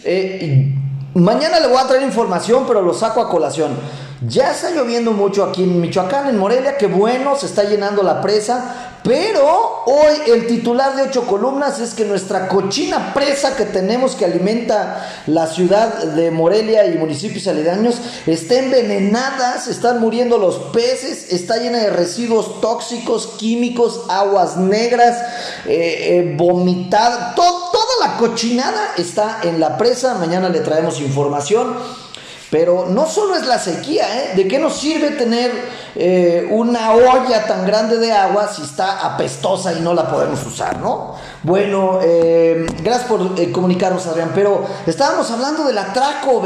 Eh, 0.03 0.73
mañana 1.15 1.59
le 1.59 1.67
voy 1.67 1.77
a 1.77 1.87
traer 1.87 2.03
información, 2.03 2.65
pero 2.65 2.81
lo 2.81 2.93
saco 2.93 3.21
a 3.21 3.29
colación. 3.29 3.77
Ya 4.21 4.51
está 4.51 4.71
lloviendo 4.71 5.11
mucho 5.11 5.43
aquí 5.43 5.63
en 5.63 5.79
Michoacán, 5.79 6.27
en 6.27 6.39
Morelia, 6.39 6.75
que 6.77 6.87
bueno, 6.87 7.35
se 7.35 7.45
está 7.45 7.63
llenando 7.63 8.01
la 8.01 8.19
presa. 8.19 8.97
Pero 9.03 9.83
hoy 9.85 10.15
el 10.25 10.47
titular 10.47 10.95
de 10.95 11.03
ocho 11.03 11.25
columnas 11.27 11.79
es 11.79 11.93
que 11.93 12.03
nuestra 12.03 12.49
cochina 12.49 13.13
presa 13.13 13.55
que 13.55 13.63
tenemos 13.63 14.15
que 14.15 14.25
alimenta 14.25 15.23
la 15.27 15.47
ciudad 15.47 16.03
de 16.03 16.29
Morelia 16.29 16.85
y 16.87 16.97
municipios 16.97 17.47
aledaños 17.47 18.01
está 18.25 18.55
envenenada, 18.55 19.61
se 19.61 19.71
están 19.71 20.01
muriendo 20.01 20.37
los 20.37 20.55
peces, 20.73 21.31
está 21.31 21.55
llena 21.57 21.77
de 21.77 21.91
residuos 21.91 22.59
tóxicos, 22.59 23.35
químicos, 23.37 24.01
aguas 24.09 24.57
negras, 24.57 25.21
eh, 25.67 26.17
eh, 26.17 26.33
vomitada, 26.35 27.33
toda 27.35 27.67
la 28.01 28.17
cochinada 28.17 28.93
está 28.97 29.39
en 29.43 29.59
la 29.59 29.77
presa. 29.77 30.15
Mañana 30.15 30.49
le 30.49 30.59
traemos 30.59 30.99
información. 30.99 32.06
Pero 32.49 32.85
no 32.89 33.05
solo 33.07 33.35
es 33.35 33.45
la 33.45 33.59
sequía, 33.59 34.05
¿eh? 34.19 34.31
¿De 34.35 34.47
qué 34.47 34.57
nos 34.57 34.77
sirve 34.77 35.11
tener 35.11 35.51
eh, 35.95 36.47
una 36.49 36.93
olla 36.93 37.45
tan 37.45 37.65
grande 37.65 37.97
de 37.97 38.13
agua 38.13 38.47
si 38.47 38.61
está 38.61 39.05
apestosa 39.05 39.73
y 39.73 39.81
no 39.81 39.93
la 39.93 40.09
podemos 40.09 40.45
usar, 40.45 40.79
¿no? 40.79 41.15
Bueno, 41.43 41.99
eh, 42.01 42.65
gracias 42.81 43.07
por 43.07 43.37
eh, 43.37 43.51
comunicarnos, 43.51 44.07
Adrián, 44.07 44.31
pero 44.33 44.65
estábamos 44.85 45.29
hablando 45.29 45.65
del 45.65 45.77
atraco, 45.77 46.41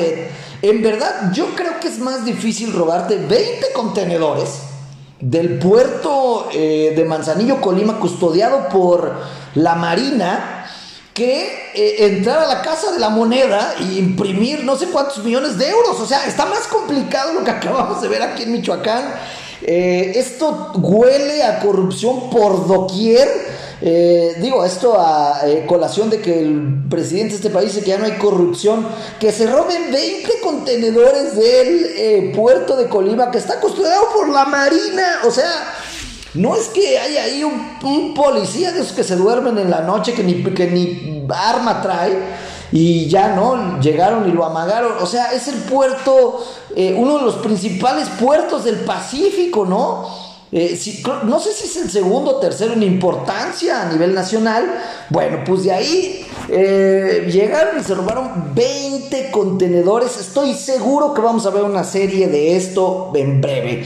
En 0.64 0.82
verdad, 0.82 1.32
yo 1.34 1.54
creo 1.56 1.80
que 1.80 1.88
es 1.88 2.00
más 2.00 2.26
difícil 2.26 2.74
robarte 2.74 3.18
20 3.18 3.72
contenedores 3.74 4.62
del 5.20 5.60
puerto 5.60 6.48
de 6.52 7.06
Manzanillo, 7.08 7.62
Colima, 7.62 8.00
custodiado 8.00 8.70
por 8.70 9.22
la 9.54 9.76
Marina 9.76 10.61
que 11.14 11.72
eh, 11.74 12.06
entrar 12.06 12.40
a 12.40 12.48
la 12.48 12.62
casa 12.62 12.92
de 12.92 13.00
la 13.00 13.10
moneda 13.10 13.76
e 13.80 13.98
imprimir 14.00 14.64
no 14.64 14.78
sé 14.78 14.88
cuántos 14.88 15.24
millones 15.24 15.58
de 15.58 15.70
euros. 15.70 16.00
O 16.00 16.06
sea, 16.06 16.26
está 16.26 16.46
más 16.46 16.68
complicado 16.68 17.34
lo 17.34 17.44
que 17.44 17.52
acabamos 17.60 18.02
de 18.02 18.08
ver 18.08 18.22
aquí 18.22 18.44
en 18.44 18.54
Michoacán. 18.54 19.14
Eh, 19.64 20.14
esto 20.16 20.72
huele 20.76 21.44
a 21.44 21.60
corrupción 21.60 22.30
por 22.30 22.68
doquier. 22.68 23.30
Eh, 23.84 24.36
digo, 24.40 24.64
esto 24.64 24.96
a 25.00 25.42
colación 25.68 26.10
de 26.12 26.22
que 26.22 26.40
el 26.40 26.84
presidente 26.88 27.30
de 27.32 27.36
este 27.38 27.50
país 27.50 27.74
dice 27.74 27.84
que 27.84 27.90
ya 27.90 27.98
no 27.98 28.06
hay 28.06 28.14
corrupción, 28.14 28.88
que 29.20 29.32
se 29.32 29.48
roben 29.48 29.92
20 29.92 30.40
contenedores 30.44 31.36
del 31.36 32.32
puerto 32.32 32.76
de 32.76 32.88
Colima, 32.88 33.32
que 33.32 33.40
está 33.40 33.60
custodiado 33.60 34.04
por 34.14 34.30
la 34.30 34.46
Marina. 34.46 35.22
O 35.26 35.32
sea, 35.32 35.74
no 36.34 36.56
es 36.56 36.70
que 36.70 36.98
haya 36.98 37.24
ahí 37.24 37.44
un, 37.44 38.14
policía 38.14 38.72
de 38.72 38.82
esos 38.82 38.94
que 38.94 39.04
se 39.04 39.16
duermen 39.16 39.58
en 39.58 39.70
la 39.70 39.82
noche, 39.82 40.14
que 40.14 40.24
ni, 40.24 40.44
que 40.44 40.68
ni 40.68 41.26
arma 41.30 41.82
trae, 41.82 42.18
y 42.72 43.08
ya 43.08 43.36
no, 43.36 43.80
llegaron 43.82 44.30
y 44.30 44.32
lo 44.32 44.46
amagaron. 44.46 44.94
O 45.02 45.06
sea, 45.06 45.34
es 45.34 45.48
el 45.48 45.60
puerto, 45.60 46.44
eh, 46.76 46.96
uno 46.98 47.18
de 47.18 47.24
los 47.24 47.36
principales 47.36 48.08
puertos 48.20 48.64
del 48.64 48.78
Pacífico, 48.78 49.66
¿no? 49.66 50.32
Eh, 50.54 50.78
no 51.24 51.40
sé 51.40 51.54
si 51.54 51.66
es 51.66 51.78
el 51.78 51.90
segundo 51.90 52.32
o 52.32 52.40
tercero 52.40 52.74
en 52.74 52.84
importancia 52.84 53.82
a 53.82 53.92
nivel 53.92 54.14
nacional. 54.14 54.84
Bueno, 55.10 55.40
pues 55.46 55.64
de 55.64 55.72
ahí 55.72 56.26
eh, 56.50 57.30
llegaron 57.32 57.80
y 57.80 57.84
se 57.84 57.96
robaron 57.96 58.54
20 58.54 59.32
contenedores. 59.32 60.18
Estoy 60.18 60.54
seguro 60.54 61.14
que 61.14 61.22
vamos 61.22 61.46
a 61.46 61.52
ver 61.52 61.64
una 61.64 61.84
serie 61.84 62.28
de 62.28 62.58
esto 62.58 63.12
en 63.16 63.40
breve. 63.40 63.86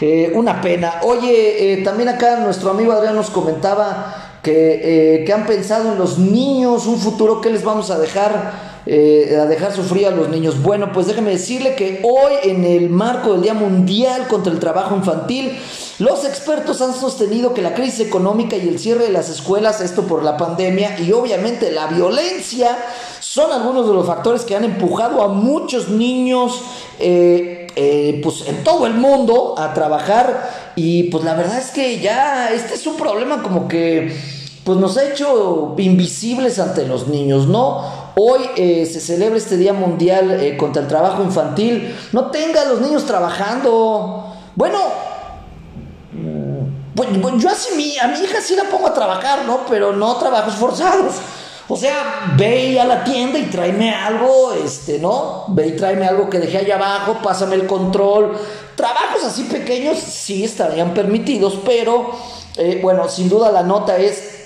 Eh, 0.00 0.30
una 0.34 0.60
pena. 0.60 1.00
Oye, 1.02 1.72
eh, 1.72 1.82
también 1.82 2.08
acá 2.08 2.36
nuestro 2.40 2.70
amigo 2.70 2.92
Adrián 2.92 3.14
nos 3.14 3.30
comentaba 3.30 4.40
que, 4.42 5.24
que, 5.26 5.32
han 5.32 5.46
pensado 5.46 5.92
en 5.92 5.98
los 5.98 6.18
niños, 6.18 6.86
un 6.86 6.98
futuro 6.98 7.40
que 7.40 7.50
les 7.50 7.64
vamos 7.64 7.90
a 7.90 7.98
dejar. 7.98 8.76
a 8.86 9.46
dejar 9.46 9.72
sufrir 9.72 10.06
a 10.06 10.12
los 10.12 10.28
niños. 10.28 10.62
Bueno, 10.62 10.92
pues 10.92 11.08
déjeme 11.08 11.30
decirle 11.30 11.74
que 11.74 12.00
hoy 12.04 12.34
en 12.44 12.64
el 12.64 12.88
marco 12.88 13.32
del 13.32 13.42
Día 13.42 13.54
Mundial 13.54 14.28
contra 14.28 14.52
el 14.52 14.60
Trabajo 14.60 14.94
Infantil, 14.94 15.58
los 15.98 16.26
expertos 16.26 16.82
han 16.82 16.92
sostenido 16.92 17.54
que 17.54 17.62
la 17.62 17.72
crisis 17.72 18.00
económica 18.00 18.56
y 18.56 18.68
el 18.68 18.78
cierre 18.78 19.04
de 19.04 19.12
las 19.12 19.30
escuelas, 19.30 19.80
esto 19.80 20.02
por 20.02 20.22
la 20.22 20.36
pandemia 20.36 21.00
y 21.00 21.10
obviamente 21.12 21.72
la 21.72 21.86
violencia, 21.86 22.76
son 23.20 23.50
algunos 23.50 23.88
de 23.88 23.94
los 23.94 24.06
factores 24.06 24.42
que 24.42 24.54
han 24.54 24.64
empujado 24.64 25.22
a 25.22 25.28
muchos 25.28 25.88
niños 25.88 26.62
eh, 27.00 27.65
eh, 27.76 28.20
pues 28.22 28.48
en 28.48 28.64
todo 28.64 28.86
el 28.86 28.94
mundo 28.94 29.54
a 29.58 29.74
trabajar 29.74 30.72
y 30.76 31.04
pues 31.04 31.24
la 31.24 31.34
verdad 31.34 31.58
es 31.58 31.70
que 31.70 32.00
ya 32.00 32.50
este 32.52 32.74
es 32.74 32.86
un 32.86 32.96
problema 32.96 33.42
como 33.42 33.68
que 33.68 34.16
pues 34.64 34.78
nos 34.78 34.96
ha 34.96 35.04
hecho 35.04 35.74
invisibles 35.78 36.58
ante 36.58 36.86
los 36.86 37.06
niños, 37.06 37.46
¿no? 37.46 37.84
Hoy 38.16 38.40
eh, 38.56 38.86
se 38.86 39.00
celebra 39.00 39.36
este 39.36 39.56
Día 39.56 39.72
Mundial 39.72 40.56
contra 40.56 40.82
el 40.82 40.88
Trabajo 40.88 41.22
Infantil. 41.22 41.94
No 42.12 42.30
tenga 42.32 42.62
a 42.62 42.64
los 42.64 42.80
niños 42.80 43.04
trabajando. 43.04 44.34
Bueno, 44.56 44.78
pues, 46.96 47.08
yo 47.42 47.50
así 47.50 47.76
mi, 47.76 47.98
a 47.98 48.08
mi 48.08 48.18
hija 48.20 48.40
sí 48.40 48.56
la 48.56 48.64
pongo 48.64 48.88
a 48.88 48.94
trabajar, 48.94 49.44
¿no? 49.44 49.60
Pero 49.68 49.92
no 49.92 50.16
trabajos 50.16 50.54
forzados. 50.54 51.16
O 51.68 51.76
sea, 51.76 52.34
ve 52.36 52.78
a 52.78 52.84
la 52.84 53.02
tienda 53.02 53.38
y 53.38 53.46
tráeme 53.46 53.92
algo, 53.92 54.52
este, 54.52 54.98
¿no? 54.98 55.46
Ve 55.48 55.68
y 55.68 55.72
tráeme 55.72 56.06
algo 56.06 56.30
que 56.30 56.38
dejé 56.38 56.58
allá 56.58 56.76
abajo, 56.76 57.18
pásame 57.22 57.56
el 57.56 57.66
control. 57.66 58.36
Trabajos 58.76 59.24
así 59.24 59.44
pequeños 59.44 59.98
sí 59.98 60.44
estarían 60.44 60.94
permitidos, 60.94 61.58
pero 61.64 62.12
eh, 62.56 62.78
bueno, 62.82 63.08
sin 63.08 63.28
duda 63.28 63.50
la 63.50 63.62
nota 63.62 63.96
es 63.96 64.36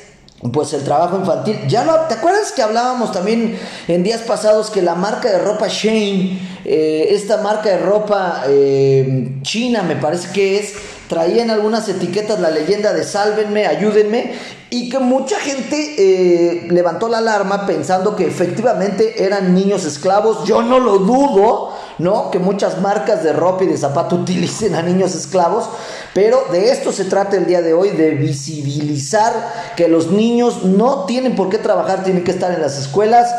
pues 0.52 0.72
el 0.72 0.82
trabajo 0.82 1.18
infantil. 1.18 1.58
Ya 1.68 1.84
no, 1.84 1.94
¿te 2.08 2.14
acuerdas 2.14 2.52
que 2.52 2.62
hablábamos 2.62 3.12
también 3.12 3.58
en 3.88 4.02
días 4.02 4.22
pasados 4.22 4.70
que 4.70 4.80
la 4.80 4.94
marca 4.94 5.30
de 5.30 5.38
ropa 5.38 5.68
Shane, 5.68 6.40
eh, 6.64 7.08
esta 7.10 7.38
marca 7.38 7.68
de 7.68 7.78
ropa 7.78 8.44
eh, 8.48 9.38
china 9.42 9.82
me 9.82 9.96
parece 9.96 10.32
que 10.32 10.58
es, 10.58 10.74
traía 11.10 11.42
en 11.42 11.50
algunas 11.50 11.88
etiquetas 11.88 12.38
la 12.38 12.50
leyenda 12.50 12.92
de 12.92 13.02
sálvenme, 13.02 13.66
ayúdenme, 13.66 14.32
y 14.70 14.88
que 14.88 15.00
mucha 15.00 15.40
gente 15.40 15.96
eh, 15.98 16.68
levantó 16.70 17.08
la 17.08 17.18
alarma 17.18 17.66
pensando 17.66 18.14
que 18.14 18.28
efectivamente 18.28 19.24
eran 19.24 19.52
niños 19.52 19.84
esclavos. 19.84 20.44
Yo 20.46 20.62
no 20.62 20.78
lo 20.78 20.98
dudo, 20.98 21.72
¿no? 21.98 22.30
Que 22.30 22.38
muchas 22.38 22.80
marcas 22.80 23.24
de 23.24 23.32
ropa 23.32 23.64
y 23.64 23.66
de 23.66 23.76
zapato 23.76 24.14
utilicen 24.14 24.76
a 24.76 24.82
niños 24.82 25.16
esclavos, 25.16 25.68
pero 26.14 26.44
de 26.52 26.70
esto 26.70 26.92
se 26.92 27.04
trata 27.06 27.36
el 27.36 27.46
día 27.46 27.60
de 27.60 27.74
hoy, 27.74 27.90
de 27.90 28.10
visibilizar 28.10 29.72
que 29.76 29.88
los 29.88 30.12
niños 30.12 30.62
no 30.62 31.06
tienen 31.06 31.34
por 31.34 31.48
qué 31.48 31.58
trabajar, 31.58 32.04
tienen 32.04 32.22
que 32.22 32.30
estar 32.30 32.52
en 32.52 32.62
las 32.62 32.78
escuelas 32.78 33.34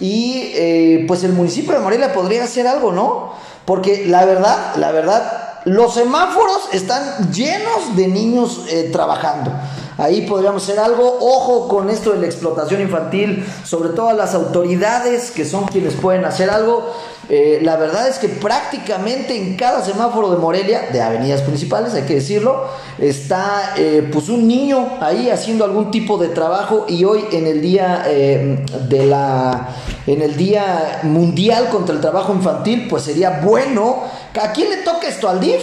y 0.00 0.52
eh, 0.54 1.04
pues 1.06 1.22
el 1.24 1.34
municipio 1.34 1.74
de 1.74 1.80
Morelia 1.80 2.14
podría 2.14 2.44
hacer 2.44 2.66
algo, 2.66 2.92
¿no? 2.92 3.34
Porque 3.66 4.06
la 4.06 4.24
verdad, 4.24 4.74
la 4.76 4.90
verdad, 4.90 5.39
los 5.64 5.94
semáforos 5.94 6.68
están 6.72 7.30
llenos 7.32 7.94
de 7.96 8.08
niños 8.08 8.64
eh, 8.68 8.88
trabajando. 8.92 9.52
Ahí 9.98 10.22
podríamos 10.22 10.62
hacer 10.62 10.78
algo. 10.78 11.18
Ojo 11.20 11.68
con 11.68 11.90
esto 11.90 12.12
de 12.12 12.20
la 12.20 12.26
explotación 12.26 12.80
infantil, 12.80 13.44
sobre 13.64 13.90
todo 13.90 14.08
a 14.08 14.14
las 14.14 14.34
autoridades 14.34 15.30
que 15.30 15.44
son 15.44 15.66
quienes 15.66 15.94
pueden 15.94 16.24
hacer 16.24 16.48
algo. 16.48 16.94
Eh, 17.28 17.60
la 17.62 17.76
verdad 17.76 18.08
es 18.08 18.18
que 18.18 18.28
prácticamente 18.28 19.36
en 19.36 19.56
cada 19.56 19.84
semáforo 19.84 20.30
de 20.30 20.38
Morelia, 20.38 20.88
de 20.90 21.02
avenidas 21.02 21.42
principales, 21.42 21.94
hay 21.94 22.02
que 22.02 22.14
decirlo, 22.14 22.64
está 22.98 23.74
eh, 23.76 24.08
pues 24.10 24.30
un 24.30 24.48
niño 24.48 24.98
ahí 25.00 25.28
haciendo 25.30 25.64
algún 25.64 25.90
tipo 25.90 26.16
de 26.16 26.28
trabajo 26.28 26.86
y 26.88 27.04
hoy 27.04 27.24
en 27.30 27.46
el 27.46 27.60
día 27.60 28.02
de 28.04 29.06
la 29.06 29.68
en 30.06 30.22
el 30.22 30.36
día 30.36 31.00
mundial 31.04 31.68
contra 31.68 31.94
el 31.94 32.00
trabajo 32.00 32.32
infantil, 32.32 32.88
pues 32.88 33.04
sería 33.04 33.40
bueno. 33.44 34.02
¿A 34.40 34.52
quién 34.52 34.70
le 34.70 34.78
toca 34.78 35.08
esto? 35.08 35.28
¿Al 35.28 35.40
DIF? 35.40 35.60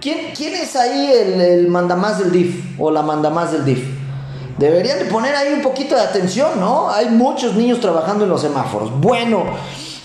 ¿Quién, 0.00 0.32
es 0.36 0.74
ahí 0.74 1.12
el, 1.12 1.40
el 1.40 1.68
mandamás 1.68 2.18
del 2.18 2.32
DIF 2.32 2.80
o 2.80 2.90
la 2.90 3.02
mandamás 3.02 3.52
del 3.52 3.64
DIF? 3.64 3.84
Deberían 4.58 4.98
de 4.98 5.04
poner 5.06 5.34
ahí 5.34 5.52
un 5.52 5.62
poquito 5.62 5.94
de 5.94 6.02
atención, 6.02 6.60
¿no? 6.60 6.90
Hay 6.90 7.08
muchos 7.08 7.54
niños 7.54 7.80
trabajando 7.80 8.24
en 8.24 8.30
los 8.30 8.40
semáforos. 8.40 8.90
Bueno. 9.00 9.44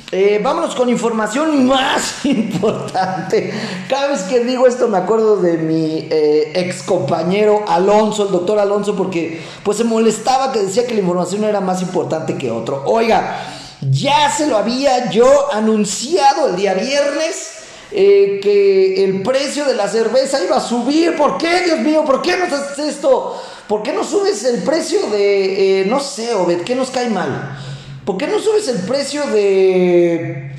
Eh, 0.10 0.40
vámonos 0.42 0.74
con 0.74 0.88
información 0.88 1.66
más 1.66 2.20
importante. 2.24 3.54
Cada 3.90 4.08
vez 4.08 4.22
que 4.22 4.40
digo 4.40 4.66
esto 4.66 4.88
me 4.88 4.98
acuerdo 4.98 5.36
de 5.36 5.58
mi 5.58 6.08
eh, 6.10 6.54
ex 6.56 6.82
compañero 6.84 7.66
Alonso, 7.68 8.24
el 8.24 8.32
doctor 8.32 8.58
Alonso, 8.58 8.96
porque 8.96 9.42
pues 9.64 9.78
se 9.78 9.84
molestaba 9.84 10.54
que 10.54 10.60
decía 10.60 10.88
que 10.88 10.94
la 10.94 11.02
información 11.02 11.44
era 11.44 11.60
más 11.60 11.82
importante 11.82 12.38
que 12.38 12.50
otro. 12.50 12.84
Oiga, 12.86 13.38
ya 13.82 14.32
se 14.32 14.48
lo 14.48 14.56
había 14.56 15.10
yo 15.12 15.28
anunciado 15.52 16.48
el 16.48 16.56
día 16.56 16.74
viernes. 16.74 17.57
Eh, 17.92 18.40
que 18.44 19.06
el 19.06 19.22
precio 19.24 19.64
de 19.64 19.74
la 19.74 19.88
cerveza 19.88 20.44
iba 20.44 20.58
a 20.58 20.62
subir. 20.62 21.16
¿Por 21.16 21.38
qué, 21.38 21.62
Dios 21.62 21.80
mío? 21.80 22.04
¿Por 22.06 22.22
qué 22.22 22.36
no 22.38 22.46
haces 22.46 22.80
esto? 22.80 23.42
¿Por 23.68 23.84
qué 23.84 23.94
no 23.94 24.04
subes 24.04 24.44
el 24.44 24.64
precio 24.64 25.10
de, 25.10 25.86
no 25.88 26.00
sé, 26.00 26.34
Obed, 26.34 26.62
¿qué 26.62 26.76
nos 26.76 26.90
cae 26.90 27.10
mal? 27.10 27.58
¿Por 28.06 28.18
qué 28.18 28.28
no 28.28 28.40
subes 28.40 28.68
el 28.70 28.80
precio 28.80 29.26
de, 29.28 30.52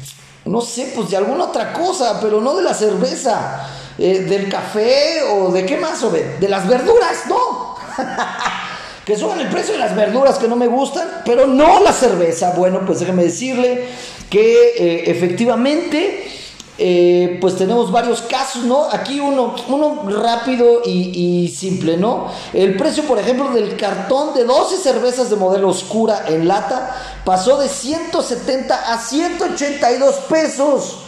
no 0.44 0.60
sé, 0.60 0.92
pues 0.94 1.10
de 1.10 1.16
alguna 1.16 1.44
otra 1.44 1.72
cosa, 1.72 2.18
pero 2.20 2.40
no 2.40 2.54
de 2.54 2.62
la 2.62 2.74
cerveza, 2.74 3.66
eh, 3.98 4.20
del 4.20 4.50
café 4.50 5.22
o 5.22 5.50
de 5.50 5.64
qué 5.64 5.78
más, 5.78 6.02
o 6.02 6.10
de 6.10 6.48
las 6.48 6.68
verduras, 6.68 7.24
no? 7.28 7.76
que 9.06 9.16
suban 9.16 9.40
el 9.40 9.48
precio 9.48 9.72
de 9.72 9.80
las 9.80 9.96
verduras 9.96 10.38
que 10.38 10.48
no 10.48 10.56
me 10.56 10.66
gustan, 10.66 11.22
pero 11.24 11.46
no 11.46 11.80
la 11.80 11.94
cerveza. 11.94 12.52
Bueno, 12.54 12.82
pues 12.84 13.00
déjeme 13.00 13.24
decirle 13.24 13.86
que 14.28 14.74
eh, 14.76 15.10
efectivamente 15.10 16.37
eh, 16.80 17.38
pues 17.40 17.56
tenemos 17.56 17.90
varios 17.90 18.22
casos, 18.22 18.62
¿no? 18.62 18.84
Aquí 18.84 19.18
uno, 19.18 19.56
uno 19.66 20.08
rápido 20.08 20.82
y, 20.84 21.48
simple, 21.48 21.96
¿no? 21.96 22.28
El 22.52 22.76
precio, 22.76 23.02
por 23.02 23.18
ejemplo, 23.18 23.50
del 23.50 23.76
cartón 23.76 24.32
de 24.32 24.44
12 24.44 24.76
cervezas 24.76 25.28
de 25.28 25.34
modelo 25.34 25.70
oscura 25.70 26.26
en 26.28 26.46
lata 26.46 26.94
pasó 27.24 27.58
de 27.58 27.68
170 27.68 28.92
a 28.92 28.96
182 28.96 30.14
pesos. 30.28 30.98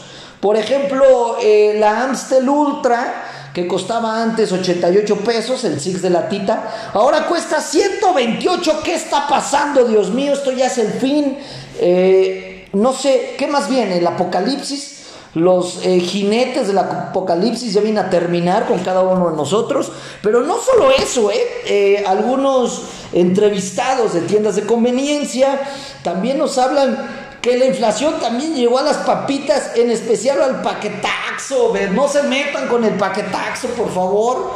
Por 0.41 0.57
ejemplo, 0.57 1.37
eh, 1.41 1.77
la 1.79 2.03
Amstel 2.03 2.49
Ultra, 2.49 3.51
que 3.55 3.69
costaba 3.69 4.21
antes 4.21 4.51
88 4.51 5.17
pesos, 5.19 5.63
el 5.63 5.79
Six 5.79 6.03
de 6.03 6.11
latita, 6.11 6.91
ahora 6.95 7.27
cuesta 7.27 7.61
128. 7.61 8.81
¿Qué 8.83 8.95
está 8.97 9.29
pasando? 9.29 9.85
Dios 9.85 10.11
mío, 10.11 10.33
esto 10.33 10.51
ya 10.51 10.67
es 10.67 10.79
el 10.79 10.93
fin. 10.95 11.39
Eh, 11.79 12.69
no 12.73 12.93
sé, 12.93 13.37
¿qué 13.39 13.47
más 13.47 13.69
viene? 13.69 13.99
¿El 13.99 14.07
apocalipsis? 14.09 15.00
Los 15.35 15.87
eh, 15.87 16.01
jinetes 16.01 16.67
del 16.67 16.79
apocalipsis 16.79 17.73
ya 17.73 17.81
vienen 17.81 18.05
a 18.05 18.11
terminar 18.11 18.67
con 18.67 18.81
cada 18.81 19.03
uno 19.03 19.31
de 19.31 19.37
nosotros. 19.37 19.93
Pero 20.23 20.43
no 20.43 20.59
solo 20.59 20.91
eso, 20.91 21.31
¿eh? 21.31 21.47
¿eh? 21.67 22.05
algunos 22.05 22.83
entrevistados 23.13 24.15
de 24.15 24.23
tiendas 24.23 24.57
de 24.57 24.63
conveniencia 24.63 25.61
también 26.03 26.39
nos 26.39 26.59
hablan 26.59 27.31
que 27.41 27.57
la 27.57 27.67
inflación 27.67 28.15
también 28.21 28.55
llegó 28.55 28.79
a 28.79 28.83
las 28.83 28.99
papitas, 28.99 29.77
en 29.77 29.91
especial 29.91 30.43
al 30.43 30.63
paquetaxo. 30.63 31.75
No 31.93 32.09
se 32.09 32.25
metan 32.25 32.67
con 32.67 32.85
el 32.85 32.95
paquetaxo, 32.95 33.69
por 33.69 33.89
favor. 33.95 34.51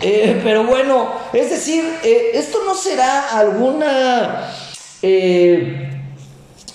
Eh, 0.00 0.40
pero 0.44 0.64
bueno, 0.64 1.08
es 1.32 1.50
decir, 1.50 1.84
esto 2.02 2.58
no 2.64 2.74
será 2.74 3.36
alguna 3.36 4.52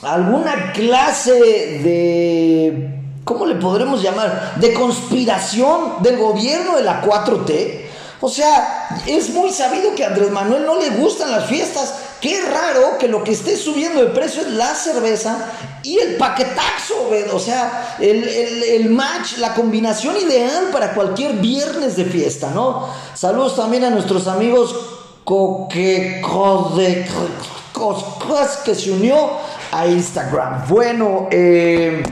alguna 0.01 0.71
clase 0.71 1.33
de 1.33 2.98
¿cómo 3.23 3.45
le 3.45 3.55
podremos 3.55 4.01
llamar? 4.01 4.55
De 4.57 4.73
conspiración 4.73 6.01
del 6.01 6.17
gobierno 6.17 6.75
de 6.75 6.83
la 6.83 7.01
4T. 7.01 7.89
O 8.21 8.29
sea, 8.29 9.01
es 9.07 9.29
muy 9.29 9.49
sabido 9.51 9.95
que 9.95 10.03
a 10.03 10.07
Andrés 10.07 10.29
Manuel 10.31 10.65
no 10.65 10.77
le 10.77 10.89
gustan 10.89 11.31
las 11.31 11.45
fiestas. 11.45 11.93
Qué 12.19 12.41
raro 12.41 12.97
que 12.97 13.07
lo 13.07 13.23
que 13.23 13.31
esté 13.31 13.55
subiendo 13.55 14.01
de 14.01 14.07
precio 14.07 14.41
es 14.41 14.49
la 14.49 14.75
cerveza 14.75 15.37
y 15.83 15.97
el 15.97 16.17
paquetaxo, 16.17 17.09
o 17.31 17.39
sea, 17.39 17.95
el, 17.99 18.89
match, 18.89 19.37
la 19.37 19.53
combinación 19.53 20.17
ideal 20.17 20.65
para 20.73 20.93
cualquier 20.93 21.35
viernes 21.35 21.95
de 21.95 22.03
fiesta, 22.03 22.51
¿no? 22.53 22.89
Saludos 23.13 23.55
también 23.55 23.85
a 23.85 23.89
nuestros 23.89 24.27
amigos 24.27 24.75
que 28.65 28.75
se 28.75 28.91
unió 28.91 29.29
a 29.71 29.87
Instagram. 29.87 30.67
Bueno, 30.67 31.29
eh. 31.31 32.03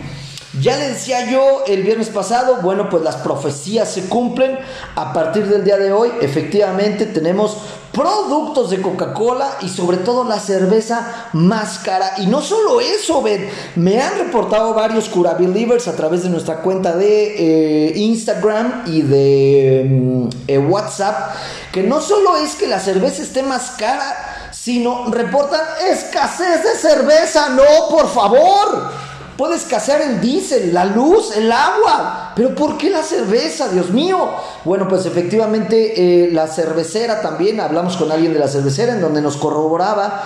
Ya 0.62 0.76
le 0.78 0.89
decía 0.89 1.30
yo 1.30 1.63
el 1.67 1.84
viernes 1.84 2.10
pasado, 2.10 2.62
bueno, 2.62 2.89
pues 2.89 3.04
las 3.04 3.17
profecías 3.17 3.91
se 3.91 4.06
cumplen. 4.08 4.58
A 4.96 5.13
partir 5.13 5.48
del 5.48 5.63
día 5.63 5.78
de 5.78 5.91
hoy, 5.91 6.10
efectivamente, 6.22 7.06
tenemos 7.06 7.58
productos 7.91 8.70
de 8.70 8.82
Coca-Cola 8.82 9.58
y 9.62 9.70
sobre 9.70 9.98
todo 9.98 10.24
la 10.24 10.39
cerveza 10.39 11.30
más 11.34 11.80
cara. 11.80 12.13
Y 12.17 12.28
no 12.28 12.41
solo 12.41 12.82
eso, 12.82 13.22
ven, 13.22 13.50
me 13.76 14.02
han 14.02 14.17
reportado 14.17 14.74
varios 14.74 15.10
Cura 15.10 15.34
Believers 15.34 15.88
a 15.88 15.96
través 15.96 16.24
de 16.24 16.30
nuestra 16.30 16.62
cuenta 16.62 16.96
de 16.96 17.89
eh, 17.89 17.98
Instagram 17.98 18.84
y 18.88 19.02
de 19.02 19.86
mm, 19.89 20.30
eh, 20.48 20.58
WhatsApp, 20.58 21.36
que 21.72 21.84
no 21.84 22.02
solo 22.02 22.38
es 22.38 22.56
que 22.56 22.67
la 22.67 22.80
cerveza 22.80 23.22
esté 23.22 23.43
más 23.43 23.72
cara, 23.78 24.50
sino 24.52 25.12
reportan 25.12 25.62
escasez 25.88 26.63
de 26.63 26.76
cerveza. 26.76 27.50
No, 27.50 27.89
por 27.89 28.08
favor. 28.10 29.08
Puede 29.38 29.56
escasear 29.56 30.02
el 30.02 30.19
diésel, 30.19 30.73
la 30.73 30.84
luz, 30.84 31.38
el 31.38 31.52
agua. 31.52 32.32
Pero 32.36 32.56
¿por 32.56 32.76
qué 32.76 32.89
la 32.89 33.04
cerveza, 33.04 33.69
Dios 33.69 33.91
mío? 33.91 34.32
Bueno, 34.65 34.88
pues 34.88 35.06
efectivamente 35.06 36.26
eh, 36.26 36.32
la 36.32 36.47
cervecera 36.47 37.21
también, 37.21 37.60
hablamos 37.60 37.97
con 37.97 38.12
alguien 38.12 38.34
de 38.34 38.39
la 38.39 38.47
cervecera 38.47 38.93
en 38.93 39.02
donde 39.02 39.21
nos 39.21 39.38
corroboraba 39.38 40.23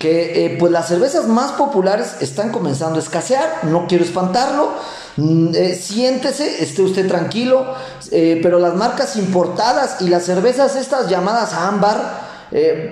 que 0.00 0.46
eh, 0.46 0.56
pues 0.58 0.72
las 0.72 0.88
cervezas 0.88 1.26
más 1.26 1.52
populares 1.52 2.16
están 2.20 2.50
comenzando 2.50 2.96
a 2.96 3.02
escasear. 3.02 3.60
No 3.62 3.86
quiero 3.86 4.02
espantarlo. 4.02 4.72
Mm, 5.16 5.54
eh, 5.54 5.74
siéntese, 5.76 6.60
esté 6.60 6.82
usted 6.82 7.06
tranquilo. 7.06 7.64
pero 8.10 8.58
las 8.58 8.74
marcas 8.74 9.14
importadas 9.16 10.00
y 10.00 10.08
las 10.08 10.24
cervezas 10.24 10.74
estas 10.74 11.08
llamadas 11.08 11.52
ámbar, 11.52 12.26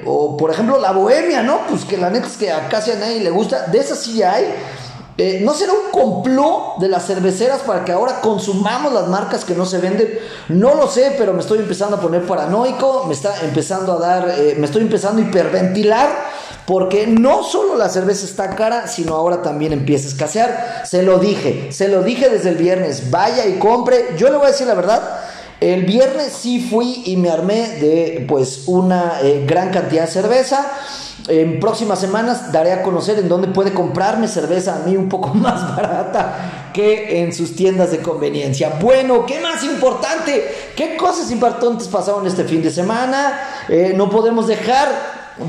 o 0.04 0.36
por 0.36 0.50
ejemplo 0.50 0.78
la 0.78 0.92
bohemia, 0.92 1.42
¿no? 1.42 1.66
Pues 1.68 1.84
que 1.84 1.96
la 1.96 2.10
neta 2.10 2.26
es 2.26 2.36
que 2.36 2.52
a 2.52 2.68
casi 2.68 2.92
a 2.92 2.96
nadie 2.96 3.20
le 3.20 3.30
gusta, 3.30 3.66
de 3.66 3.78
esas 3.78 3.98
sí 3.98 4.22
hay. 4.22 4.44
Eh, 5.18 5.40
¿No 5.42 5.54
será 5.54 5.72
un 5.72 5.90
complot 5.90 6.78
de 6.78 6.88
las 6.90 7.06
cerveceras 7.06 7.62
para 7.62 7.86
que 7.86 7.92
ahora 7.92 8.20
consumamos 8.20 8.92
las 8.92 9.08
marcas 9.08 9.46
que 9.46 9.54
no 9.54 9.64
se 9.64 9.78
venden? 9.78 10.18
No 10.48 10.74
lo 10.74 10.88
sé, 10.88 11.14
pero 11.16 11.32
me 11.32 11.40
estoy 11.40 11.58
empezando 11.58 11.96
a 11.96 12.00
poner 12.00 12.26
paranoico, 12.26 13.04
me 13.06 13.14
está 13.14 13.40
empezando 13.40 13.94
a 13.94 13.98
dar, 13.98 14.28
eh, 14.38 14.56
me 14.58 14.66
estoy 14.66 14.82
empezando 14.82 15.22
a 15.22 15.24
hiperventilar, 15.24 16.10
porque 16.66 17.06
no 17.06 17.42
solo 17.42 17.76
la 17.76 17.88
cerveza 17.88 18.26
está 18.26 18.50
cara, 18.50 18.88
sino 18.88 19.14
ahora 19.14 19.40
también 19.40 19.72
empieza 19.72 20.04
a 20.06 20.10
escasear. 20.10 20.82
Se 20.84 21.02
lo 21.02 21.18
dije, 21.18 21.72
se 21.72 21.88
lo 21.88 22.02
dije 22.02 22.28
desde 22.28 22.50
el 22.50 22.56
viernes, 22.56 23.10
vaya 23.10 23.46
y 23.46 23.58
compre. 23.58 24.16
Yo 24.18 24.28
le 24.28 24.36
voy 24.36 24.48
a 24.48 24.50
decir 24.50 24.66
la 24.66 24.74
verdad, 24.74 25.00
el 25.60 25.86
viernes 25.86 26.34
sí 26.38 26.68
fui 26.68 27.04
y 27.06 27.16
me 27.16 27.30
armé 27.30 27.68
de 27.80 28.26
pues 28.28 28.64
una 28.66 29.20
eh, 29.22 29.44
gran 29.46 29.70
cantidad 29.70 30.02
de 30.02 30.10
cerveza. 30.10 30.70
En 31.28 31.58
próximas 31.58 31.98
semanas 31.98 32.52
daré 32.52 32.72
a 32.72 32.82
conocer 32.82 33.18
en 33.18 33.28
dónde 33.28 33.48
puede 33.48 33.72
comprarme 33.72 34.28
cerveza 34.28 34.76
a 34.76 34.86
mí 34.86 34.96
un 34.96 35.08
poco 35.08 35.28
más 35.34 35.74
barata 35.74 36.70
que 36.72 37.22
en 37.22 37.32
sus 37.32 37.56
tiendas 37.56 37.90
de 37.90 37.98
conveniencia. 37.98 38.78
Bueno, 38.80 39.26
¿qué 39.26 39.40
más 39.40 39.64
importante? 39.64 40.72
¿Qué 40.76 40.96
cosas 40.96 41.30
importantes 41.30 41.88
pasaron 41.88 42.26
este 42.26 42.44
fin 42.44 42.62
de 42.62 42.70
semana? 42.70 43.64
Eh, 43.68 43.92
no 43.96 44.08
podemos 44.08 44.46
dejar 44.46 44.88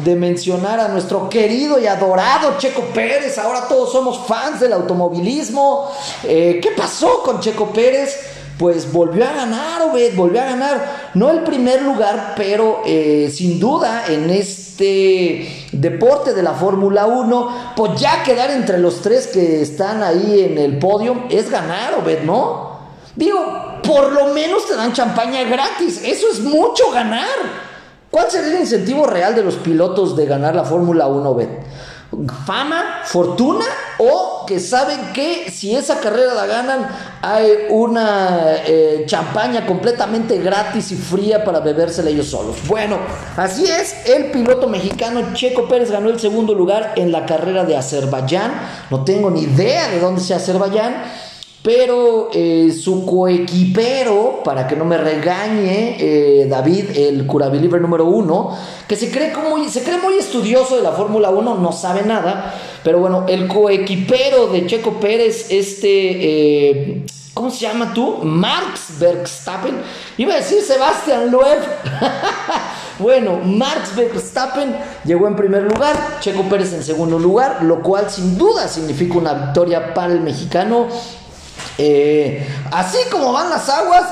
de 0.04 0.16
mencionar 0.16 0.80
a 0.80 0.88
nuestro 0.90 1.30
querido 1.30 1.80
y 1.80 1.88
adorado 1.88 2.58
Checo 2.58 2.82
Pérez. 2.94 3.38
Ahora 3.38 3.68
todos 3.68 3.92
somos 3.92 4.26
fans 4.28 4.60
del 4.60 4.74
automovilismo. 4.74 5.92
Eh, 6.24 6.60
¿Qué 6.62 6.72
pasó 6.72 7.22
con 7.24 7.40
Checo 7.40 7.68
Pérez? 7.68 8.37
Pues 8.58 8.91
volvió 8.91 9.26
a 9.26 9.34
ganar, 9.34 9.82
Obed, 9.84 10.15
volvió 10.15 10.41
a 10.41 10.46
ganar. 10.46 11.12
No 11.13 11.30
el 11.30 11.43
primer 11.43 11.82
lugar, 11.82 12.34
pero 12.36 12.82
eh, 12.86 13.32
sin 13.34 13.60
duda 13.60 14.06
en 14.08 14.30
este 14.30 15.67
deporte 15.72 16.34
de 16.34 16.43
la 16.43 16.54
Fórmula 16.54 17.06
1, 17.06 17.74
pues 17.76 18.00
ya 18.00 18.24
quedar 18.24 18.52
entre 18.52 18.80
los 18.80 19.02
tres 19.02 19.28
que 19.28 19.62
están 19.62 20.02
ahí 20.02 20.41
en 20.50 20.58
el 20.58 20.80
podio 20.80 21.24
es 21.30 21.50
ganar, 21.50 21.96
Obed, 21.96 22.24
¿no? 22.24 22.78
Digo, 23.15 23.80
por 23.84 24.12
lo 24.12 24.34
menos 24.34 24.67
te 24.67 24.76
dan 24.76 24.93
champaña 24.93 25.43
gratis, 25.43 26.02
eso 26.04 26.28
es 26.32 26.39
mucho 26.39 26.91
ganar. 26.91 27.67
¿Cuál 28.10 28.32
sería 28.32 28.56
el 28.56 28.62
incentivo 28.62 29.06
real 29.06 29.36
de 29.36 29.43
los 29.43 29.56
pilotos 29.56 30.15
de 30.15 30.26
ganar 30.26 30.56
la 30.56 30.63
Fórmula 30.63 31.08
1, 31.08 31.30
Obed? 31.30 31.50
Fama, 32.46 33.02
fortuna 33.04 33.65
o 34.00 34.46
que 34.48 34.60
saben 34.60 35.12
que 35.13 35.52
si 35.52 35.76
esa 35.76 36.00
carrera 36.00 36.34
la 36.34 36.46
ganan 36.46 36.88
hay 37.22 37.67
una 37.70 38.56
eh, 38.65 39.04
champaña 39.06 39.65
completamente 39.65 40.38
gratis 40.38 40.91
y 40.91 40.96
fría 40.96 41.43
para 41.43 41.60
bebérsela 41.60 42.10
ellos 42.10 42.28
solos. 42.28 42.56
Bueno, 42.67 42.98
así 43.36 43.65
es, 43.65 44.08
el 44.08 44.32
piloto 44.32 44.67
mexicano 44.67 45.34
Checo 45.34 45.67
Pérez 45.67 45.91
ganó 45.91 46.10
el 46.10 46.20
segundo 46.20 46.54
lugar 46.54 46.93
en 46.96 47.12
la 47.12 47.26
carrera 47.26 47.65
de 47.65 47.76
Azerbaiyán. 47.76 48.52
No 48.89 49.04
tengo 49.04 49.30
ni 49.30 49.41
idea 49.41 49.89
de 49.89 50.00
dónde 50.00 50.22
sea 50.22 50.38
Azerbaiyán 50.38 51.04
pero 51.67 52.30
eh, 52.32 52.71
su 52.71 53.06
coequipero, 53.06 54.41
para 54.41 54.65
que 54.65 54.77
no 54.77 54.86
me 54.86 54.97
regañe 54.97 55.97
eh, 55.99 56.47
David, 56.49 56.95
el 56.95 57.27
cura 57.27 57.49
believer 57.49 57.82
número 57.82 58.06
uno, 58.06 58.58
que 58.88 58.95
se 58.95 59.12
cree, 59.12 59.34
como, 59.34 59.62
se 59.67 59.84
cree 59.84 59.97
muy 59.97 60.13
estudioso 60.13 60.77
de 60.77 60.82
la 60.82 60.93
Fórmula 60.93 61.30
1, 61.30 61.56
no 61.56 61.73
sabe 61.73 62.03
nada, 62.03 62.56
pero 62.86 62.99
bueno, 62.99 63.25
el 63.27 63.49
coequipero 63.49 64.47
de 64.47 64.65
Checo 64.65 64.93
Pérez, 64.93 65.47
este, 65.49 65.89
eh, 65.89 67.06
¿cómo 67.34 67.51
se 67.51 67.65
llama 67.65 67.93
tú? 67.93 68.19
Marx 68.23 68.97
Verstappen, 68.97 69.75
iba 70.17 70.36
a 70.36 70.38
decir 70.38 70.62
Sebastián 70.62 71.30
Loeb. 71.30 71.60
bueno, 72.99 73.41
Marx 73.43 73.93
Verstappen 73.93 74.73
llegó 75.03 75.27
en 75.27 75.36
primer 75.36 75.63
lugar, 75.63 76.19
Checo 76.21 76.43
Pérez 76.43 76.71
en 76.71 76.82
segundo 76.82 77.19
lugar, 77.19 77.62
lo 77.63 77.82
cual 77.82 78.10
sin 78.10 78.38
duda 78.38 78.69
significa 78.69 79.17
una 79.17 79.34
victoria 79.34 79.93
para 79.93 80.13
el 80.13 80.21
mexicano 80.21 80.88
eh, 81.78 82.48
así 82.72 82.98
como 83.12 83.34
van 83.34 83.50
las 83.50 83.70
aguas, 83.70 84.04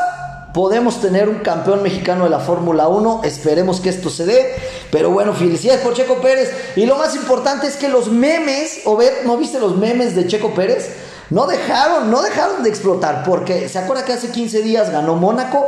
podemos 0.53 1.01
tener 1.01 1.27
un 1.27 1.39
campeón 1.39 1.83
mexicano 1.83 2.23
de 2.23 2.29
la 2.29 2.39
Fórmula 2.39 2.87
1. 2.87 3.21
Esperemos 3.23 3.81
que 3.81 3.89
esto 3.89 4.09
se 4.09 4.25
dé. 4.25 4.55
Pero 4.91 5.11
bueno, 5.11 5.33
felicidades 5.33 5.81
por 5.81 5.93
Checo 5.93 6.15
Pérez. 6.21 6.51
Y 6.75 6.85
lo 6.85 6.95
más 6.95 7.15
importante 7.15 7.67
es 7.67 7.75
que 7.75 7.89
los 7.89 8.09
memes, 8.09 8.81
o 8.85 8.95
ver, 8.95 9.23
¿no 9.25 9.37
viste 9.37 9.59
los 9.59 9.75
memes 9.77 10.15
de 10.15 10.27
Checo 10.27 10.53
Pérez? 10.53 10.95
No 11.29 11.47
dejaron, 11.47 12.11
no 12.11 12.21
dejaron 12.21 12.63
de 12.63 12.69
explotar, 12.69 13.23
porque 13.25 13.67
se 13.67 13.79
acuerda 13.79 14.05
que 14.05 14.13
hace 14.13 14.29
15 14.29 14.61
días 14.61 14.91
ganó 14.91 15.15
Mónaco 15.15 15.67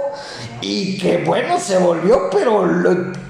y 0.62 1.00
que 1.00 1.24
bueno, 1.26 1.60
se 1.60 1.80
volvió, 1.80 2.30
pero 2.30 2.64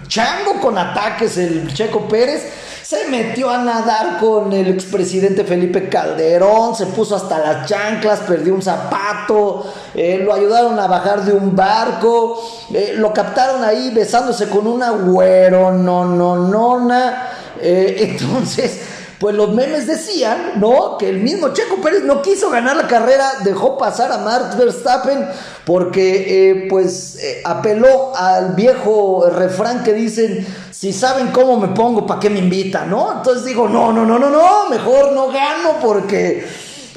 chango 0.09 0.59
con 0.59 0.77
ataques 0.77 1.37
el 1.37 1.73
Checo 1.73 2.05
Pérez 2.09 2.45
se 2.87 3.05
metió 3.09 3.49
a 3.49 3.57
nadar 3.57 4.17
con 4.17 4.53
el 4.53 4.69
expresidente 4.69 5.43
Felipe 5.43 5.89
Calderón, 5.89 6.73
se 6.73 6.85
puso 6.85 7.17
hasta 7.17 7.37
las 7.37 7.67
chanclas, 7.67 8.21
perdió 8.21 8.53
un 8.53 8.61
zapato, 8.61 9.65
eh, 9.93 10.21
lo 10.23 10.33
ayudaron 10.33 10.79
a 10.79 10.87
bajar 10.87 11.25
de 11.25 11.33
un 11.33 11.53
barco, 11.53 12.41
eh, 12.73 12.93
lo 12.95 13.11
captaron 13.11 13.61
ahí 13.61 13.91
besándose 13.93 14.47
con 14.47 14.67
una 14.67 14.91
güero, 14.91 15.73
no, 15.73 16.05
no, 16.05 16.37
nona. 16.37 17.27
Eh, 17.59 17.97
entonces, 18.17 18.79
pues 19.19 19.35
los 19.35 19.53
memes 19.53 19.85
decían, 19.85 20.53
¿no? 20.55 20.97
Que 20.97 21.09
el 21.09 21.17
mismo 21.17 21.49
Checo 21.49 21.81
Pérez 21.81 22.05
no 22.05 22.21
quiso 22.21 22.49
ganar 22.49 22.77
la 22.77 22.87
carrera, 22.87 23.33
dejó 23.43 23.77
pasar 23.77 24.13
a 24.13 24.19
Max 24.19 24.57
Verstappen 24.57 25.27
porque, 25.65 26.67
pues, 26.69 27.19
apeló 27.43 28.15
al 28.15 28.53
viejo 28.53 29.29
refrán 29.29 29.83
que 29.83 29.91
dicen 29.91 30.47
si 30.79 30.93
saben 30.93 31.29
cómo 31.31 31.57
me 31.59 31.69
pongo, 31.69 32.05
¿para 32.05 32.19
qué 32.19 32.29
me 32.29 32.37
invitan? 32.37 32.87
¿No? 32.87 33.11
Entonces 33.11 33.45
digo, 33.45 33.67
no, 33.67 33.91
no, 33.91 34.05
no, 34.05 34.19
no, 34.19 34.29
no, 34.29 34.69
mejor 34.69 35.11
no 35.11 35.29
gano 35.29 35.79
porque 35.81 36.45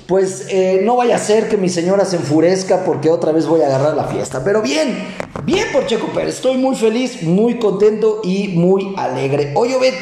pues 0.04 0.44
eh, 0.50 0.80
no 0.82 0.96
vaya 0.96 1.16
a 1.16 1.18
ser 1.18 1.48
que 1.48 1.56
mi 1.56 1.70
señora 1.70 2.04
se 2.04 2.16
enfurezca 2.16 2.84
porque 2.84 3.08
otra 3.08 3.32
vez 3.32 3.46
voy 3.46 3.62
a 3.62 3.68
agarrar 3.68 3.94
la 3.94 4.04
fiesta. 4.04 4.44
Pero 4.44 4.60
bien, 4.60 5.14
bien 5.44 5.68
por 5.72 5.86
Checo 5.86 6.08
Pérez, 6.08 6.34
estoy 6.34 6.58
muy 6.58 6.76
feliz, 6.76 7.22
muy 7.22 7.58
contento 7.58 8.20
y 8.22 8.48
muy 8.48 8.92
alegre. 8.98 9.54
Oye, 9.56 9.78
ven, 9.78 9.94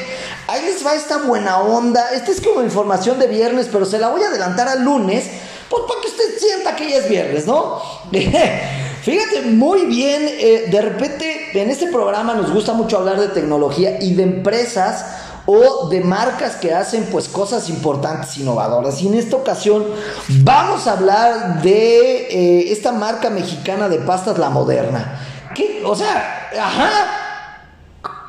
ahí 0.48 0.62
les 0.64 0.84
va 0.84 0.96
esta 0.96 1.18
buena 1.18 1.60
onda. 1.60 2.04
Esta 2.12 2.32
es 2.32 2.40
como 2.40 2.64
información 2.64 3.20
de 3.20 3.28
viernes, 3.28 3.68
pero 3.70 3.84
se 3.84 4.00
la 4.00 4.08
voy 4.08 4.22
a 4.22 4.26
adelantar 4.26 4.66
al 4.66 4.82
lunes, 4.82 5.24
pues 5.70 5.84
para 5.86 6.00
que 6.00 6.08
usted 6.08 6.24
sienta 6.36 6.74
que 6.74 6.90
ya 6.90 6.96
es 6.96 7.08
viernes, 7.08 7.46
¿no? 7.46 7.80
Fíjate 9.02 9.42
muy 9.42 9.86
bien, 9.86 10.22
eh, 10.26 10.64
de 10.68 10.80
repente 10.80 11.37
en 11.54 11.70
este 11.70 11.88
programa 11.88 12.34
nos 12.34 12.52
gusta 12.52 12.72
mucho 12.72 12.98
hablar 12.98 13.18
de 13.20 13.28
tecnología 13.28 13.98
y 14.00 14.14
de 14.14 14.22
empresas 14.22 15.04
o 15.46 15.88
de 15.88 16.02
marcas 16.02 16.56
que 16.56 16.74
hacen 16.74 17.08
pues 17.10 17.28
cosas 17.28 17.70
importantes, 17.70 18.36
innovadoras. 18.36 19.00
Y 19.00 19.08
en 19.08 19.14
esta 19.14 19.36
ocasión 19.36 19.86
vamos 20.28 20.86
a 20.86 20.92
hablar 20.92 21.62
de 21.62 22.28
eh, 22.28 22.72
esta 22.72 22.92
marca 22.92 23.30
mexicana 23.30 23.88
de 23.88 23.98
pastas 23.98 24.38
La 24.38 24.50
Moderna. 24.50 25.20
¿Qué? 25.54 25.82
O 25.84 25.96
sea, 25.96 26.50
ajá 26.60 27.17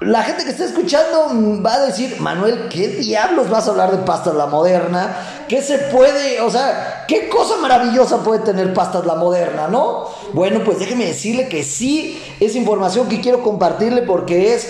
la 0.02 0.24
gente 0.24 0.46
que 0.46 0.52
está 0.52 0.64
escuchando 0.64 1.62
va 1.62 1.74
a 1.74 1.86
decir, 1.88 2.22
Manuel, 2.22 2.70
¿qué 2.70 2.88
diablos 2.88 3.50
vas 3.50 3.68
a 3.68 3.72
hablar 3.72 3.92
de 3.92 3.98
pastas 4.06 4.34
la 4.34 4.46
moderna? 4.46 5.16
¿Qué 5.50 5.62
se 5.62 5.78
puede, 5.78 6.40
o 6.40 6.50
sea, 6.50 7.04
qué 7.08 7.28
cosa 7.28 7.58
maravillosa 7.58 8.24
puede 8.24 8.40
tener 8.40 8.74
pastas 8.74 9.06
la 9.06 9.16
moderna, 9.16 9.68
no? 9.68 10.08
Bueno, 10.34 10.62
pues 10.64 10.80
déjeme 10.80 11.06
decirle 11.06 11.50
que 11.50 11.64
sí, 11.64 12.22
es 12.40 12.56
información 12.56 13.10
que 13.10 13.20
quiero 13.20 13.44
compartirle 13.44 14.04
porque 14.04 14.54
es 14.54 14.68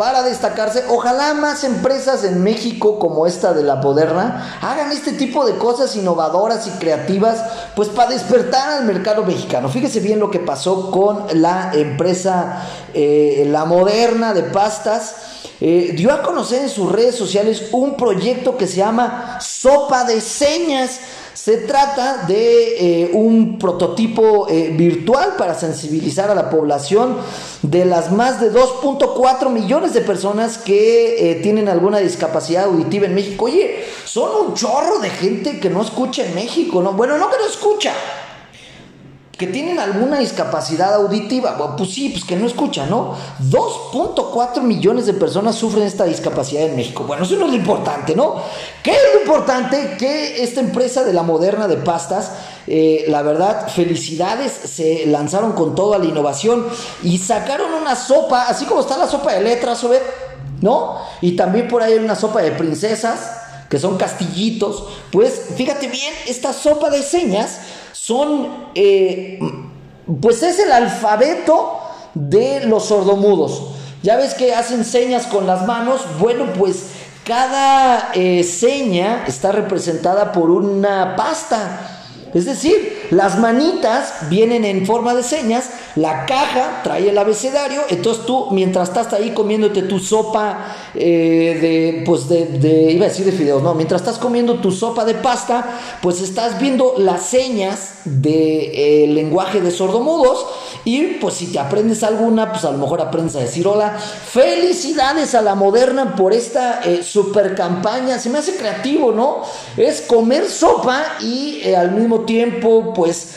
para 0.00 0.22
destacarse. 0.22 0.84
Ojalá 0.88 1.34
más 1.34 1.62
empresas 1.62 2.24
en 2.24 2.42
México 2.42 2.98
como 2.98 3.26
esta 3.26 3.52
de 3.52 3.62
la 3.62 3.76
Moderna 3.76 4.58
hagan 4.62 4.92
este 4.92 5.12
tipo 5.12 5.44
de 5.44 5.58
cosas 5.58 5.94
innovadoras 5.94 6.66
y 6.66 6.70
creativas, 6.78 7.44
pues 7.76 7.90
para 7.90 8.08
despertar 8.08 8.78
al 8.78 8.86
mercado 8.86 9.24
mexicano. 9.24 9.68
Fíjese 9.68 10.00
bien 10.00 10.18
lo 10.18 10.30
que 10.30 10.38
pasó 10.38 10.90
con 10.90 11.26
la 11.34 11.72
empresa 11.74 12.62
eh, 12.94 13.46
La 13.50 13.66
Moderna 13.66 14.32
de 14.32 14.44
pastas. 14.44 15.16
Eh, 15.60 15.92
dio 15.94 16.10
a 16.14 16.22
conocer 16.22 16.62
en 16.62 16.70
sus 16.70 16.90
redes 16.90 17.14
sociales 17.14 17.64
un 17.72 17.94
proyecto 17.98 18.56
que 18.56 18.66
se 18.66 18.76
llama 18.76 19.36
Sopa 19.42 20.04
de 20.04 20.22
Señas. 20.22 20.98
Se 21.34 21.58
trata 21.58 22.24
de 22.26 23.04
eh, 23.04 23.10
un 23.12 23.58
prototipo 23.58 24.48
eh, 24.48 24.74
virtual 24.76 25.34
para 25.38 25.54
sensibilizar 25.54 26.30
a 26.30 26.34
la 26.34 26.50
población 26.50 27.16
de 27.62 27.84
las 27.84 28.12
más 28.12 28.40
de 28.40 28.52
2.4 28.52 29.48
millones 29.50 29.94
de 29.94 30.00
personas 30.00 30.58
que 30.58 31.30
eh, 31.30 31.34
tienen 31.36 31.68
alguna 31.68 31.98
discapacidad 31.98 32.64
auditiva 32.64 33.06
en 33.06 33.14
México. 33.14 33.46
Oye, 33.46 33.84
son 34.04 34.48
un 34.48 34.54
chorro 34.54 34.98
de 34.98 35.10
gente 35.10 35.60
que 35.60 35.70
no 35.70 35.82
escucha 35.82 36.26
en 36.26 36.34
México, 36.34 36.82
¿no? 36.82 36.92
Bueno, 36.94 37.16
no 37.16 37.30
que 37.30 37.38
no 37.38 37.46
escucha, 37.46 37.94
que 39.40 39.46
tienen 39.46 39.78
alguna 39.78 40.18
discapacidad 40.18 40.92
auditiva. 40.92 41.56
pues 41.74 41.94
sí, 41.94 42.10
pues 42.10 42.24
que 42.24 42.36
no 42.36 42.46
escuchan, 42.46 42.90
¿no? 42.90 43.16
2.4 43.48 44.60
millones 44.60 45.06
de 45.06 45.14
personas 45.14 45.56
sufren 45.56 45.84
esta 45.84 46.04
discapacidad 46.04 46.64
en 46.64 46.76
México. 46.76 47.04
Bueno, 47.04 47.22
eso 47.22 47.36
no 47.36 47.46
es 47.46 47.52
lo 47.52 47.56
importante, 47.56 48.14
¿no? 48.14 48.36
¿Qué 48.82 48.90
es 48.90 48.98
lo 49.14 49.20
importante? 49.22 49.96
Que 49.98 50.42
esta 50.42 50.60
empresa 50.60 51.04
de 51.04 51.14
la 51.14 51.22
moderna 51.22 51.68
de 51.68 51.78
pastas, 51.78 52.32
eh, 52.66 53.06
la 53.08 53.22
verdad, 53.22 53.66
felicidades, 53.70 54.52
se 54.52 55.06
lanzaron 55.06 55.52
con 55.52 55.74
toda 55.74 55.96
la 55.96 56.04
innovación 56.04 56.66
y 57.02 57.16
sacaron 57.16 57.72
una 57.72 57.96
sopa, 57.96 58.42
así 58.42 58.66
como 58.66 58.82
está 58.82 58.98
la 58.98 59.08
sopa 59.08 59.32
de 59.32 59.40
letras, 59.40 59.82
¿no? 60.60 60.98
Y 61.22 61.32
también 61.32 61.66
por 61.66 61.82
ahí 61.82 61.94
hay 61.94 61.98
una 62.00 62.14
sopa 62.14 62.42
de 62.42 62.50
princesas 62.50 63.38
que 63.70 63.78
son 63.78 63.96
castillitos. 63.96 64.84
Pues 65.10 65.40
fíjate 65.56 65.86
bien, 65.88 66.12
esta 66.26 66.52
sopa 66.52 66.90
de 66.90 67.02
señas 67.02 67.60
son, 67.92 68.48
eh, 68.74 69.38
pues 70.20 70.42
es 70.42 70.58
el 70.58 70.72
alfabeto 70.72 71.78
de 72.14 72.64
los 72.64 72.86
sordomudos. 72.86 73.62
Ya 74.02 74.16
ves 74.16 74.34
que 74.34 74.54
hacen 74.54 74.84
señas 74.84 75.26
con 75.26 75.46
las 75.46 75.66
manos. 75.66 76.02
Bueno, 76.18 76.46
pues 76.58 76.86
cada 77.24 78.10
eh, 78.14 78.42
seña 78.44 79.24
está 79.26 79.52
representada 79.52 80.32
por 80.32 80.50
una 80.50 81.16
pasta. 81.16 82.08
Es 82.32 82.46
decir, 82.46 82.99
las 83.10 83.38
manitas 83.38 84.28
vienen 84.28 84.64
en 84.64 84.86
forma 84.86 85.14
de 85.14 85.22
señas, 85.22 85.70
la 85.96 86.26
caja 86.26 86.80
trae 86.84 87.08
el 87.08 87.18
abecedario, 87.18 87.82
entonces 87.88 88.24
tú 88.24 88.48
mientras 88.52 88.88
estás 88.88 89.12
ahí 89.12 89.30
comiéndote 89.30 89.82
tu 89.82 89.98
sopa 89.98 90.76
eh, 90.94 91.58
de, 91.60 92.02
pues 92.06 92.28
de, 92.28 92.92
iba 92.92 93.06
a 93.06 93.08
decir 93.08 93.26
de 93.26 93.32
fideos, 93.32 93.62
no, 93.62 93.74
mientras 93.74 94.00
estás 94.00 94.18
comiendo 94.18 94.60
tu 94.60 94.70
sopa 94.70 95.04
de 95.04 95.14
pasta, 95.14 95.78
pues 96.00 96.20
estás 96.20 96.60
viendo 96.60 96.94
las 96.98 97.26
señas 97.26 97.94
del 98.04 98.22
de, 98.22 99.04
eh, 99.04 99.06
lenguaje 99.08 99.60
de 99.60 99.70
sordomudos 99.70 100.46
y 100.84 101.02
pues 101.20 101.34
si 101.34 101.46
te 101.48 101.58
aprendes 101.58 102.02
alguna, 102.02 102.52
pues 102.52 102.64
a 102.64 102.70
lo 102.70 102.78
mejor 102.78 103.00
aprendes 103.00 103.36
a 103.36 103.40
decir 103.40 103.66
hola. 103.66 103.98
Felicidades 103.98 105.34
a 105.34 105.42
la 105.42 105.54
moderna 105.54 106.16
por 106.16 106.32
esta 106.32 106.80
eh, 106.84 107.02
super 107.02 107.54
campaña, 107.54 108.18
se 108.18 108.30
me 108.30 108.38
hace 108.38 108.56
creativo, 108.56 109.12
¿no? 109.12 109.42
Es 109.76 110.02
comer 110.02 110.48
sopa 110.48 111.04
y 111.20 111.72
al 111.74 111.92
mismo 111.92 112.20
tiempo, 112.20 112.94
pues, 112.94 113.34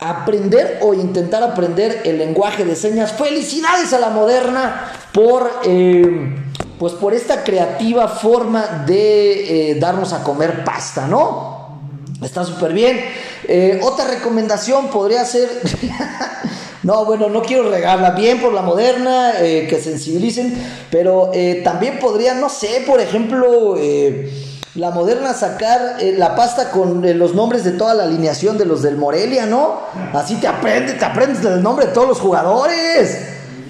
aprender 0.00 0.78
o 0.82 0.94
intentar 0.94 1.42
aprender 1.42 2.02
el 2.04 2.18
lenguaje 2.18 2.64
de 2.64 2.74
señas. 2.74 3.12
Felicidades 3.12 3.92
a 3.92 3.98
la 3.98 4.08
moderna 4.08 4.92
por, 5.12 5.50
eh, 5.64 6.34
pues, 6.78 6.94
por 6.94 7.14
esta 7.14 7.44
creativa 7.44 8.08
forma 8.08 8.84
de 8.86 9.72
eh, 9.72 9.74
darnos 9.78 10.12
a 10.12 10.24
comer 10.24 10.64
pasta, 10.64 11.06
¿no? 11.06 11.60
Está 12.22 12.44
súper 12.44 12.72
bien. 12.72 13.00
Eh, 13.44 13.80
otra 13.82 14.06
recomendación 14.06 14.88
podría 14.88 15.24
ser... 15.24 15.48
No, 16.82 17.04
bueno, 17.04 17.28
no 17.28 17.42
quiero 17.42 17.70
regarla. 17.70 18.12
Bien 18.12 18.40
por 18.40 18.52
la 18.52 18.62
moderna, 18.62 19.32
que 19.38 19.80
sensibilicen, 19.82 20.54
pero 20.90 21.30
también 21.62 21.98
podría, 21.98 22.34
no 22.34 22.48
sé, 22.48 22.84
por 22.86 23.00
ejemplo, 23.00 23.76
la 24.76 24.90
moderna 24.92 25.34
sacar 25.34 25.96
eh, 25.98 26.14
la 26.16 26.36
pasta 26.36 26.70
con 26.70 27.04
eh, 27.04 27.12
los 27.12 27.34
nombres 27.34 27.64
de 27.64 27.72
toda 27.72 27.92
la 27.94 28.04
alineación 28.04 28.56
de 28.56 28.64
los 28.64 28.82
del 28.82 28.96
Morelia, 28.96 29.46
¿no? 29.46 29.80
Así 30.14 30.36
te 30.36 30.46
aprendes, 30.46 30.96
te 30.96 31.04
aprendes 31.04 31.44
el 31.44 31.60
nombre 31.60 31.86
de 31.86 31.92
todos 31.92 32.06
los 32.06 32.20
jugadores. 32.20 33.18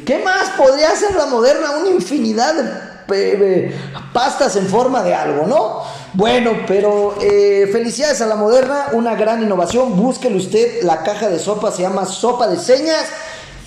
¿Qué 0.04 0.18
más 0.18 0.50
podría 0.58 0.90
hacer 0.90 1.14
la 1.16 1.26
moderna? 1.26 1.78
Una 1.80 1.90
infinidad 1.90 2.54
de 2.54 3.74
pastas 4.12 4.56
en 4.56 4.66
forma 4.66 5.02
de 5.02 5.14
algo, 5.14 5.46
¿no? 5.46 5.82
Bueno, 6.12 6.52
pero 6.66 7.14
eh, 7.20 7.68
felicidades 7.72 8.20
a 8.20 8.26
la 8.26 8.36
moderna, 8.36 8.86
una 8.92 9.14
gran 9.14 9.42
innovación. 9.42 9.96
Búsquelo 9.96 10.36
usted, 10.36 10.82
la 10.82 11.02
caja 11.02 11.28
de 11.28 11.38
sopa 11.38 11.70
se 11.70 11.82
llama 11.82 12.04
Sopa 12.06 12.48
de 12.48 12.58
Señas. 12.58 13.06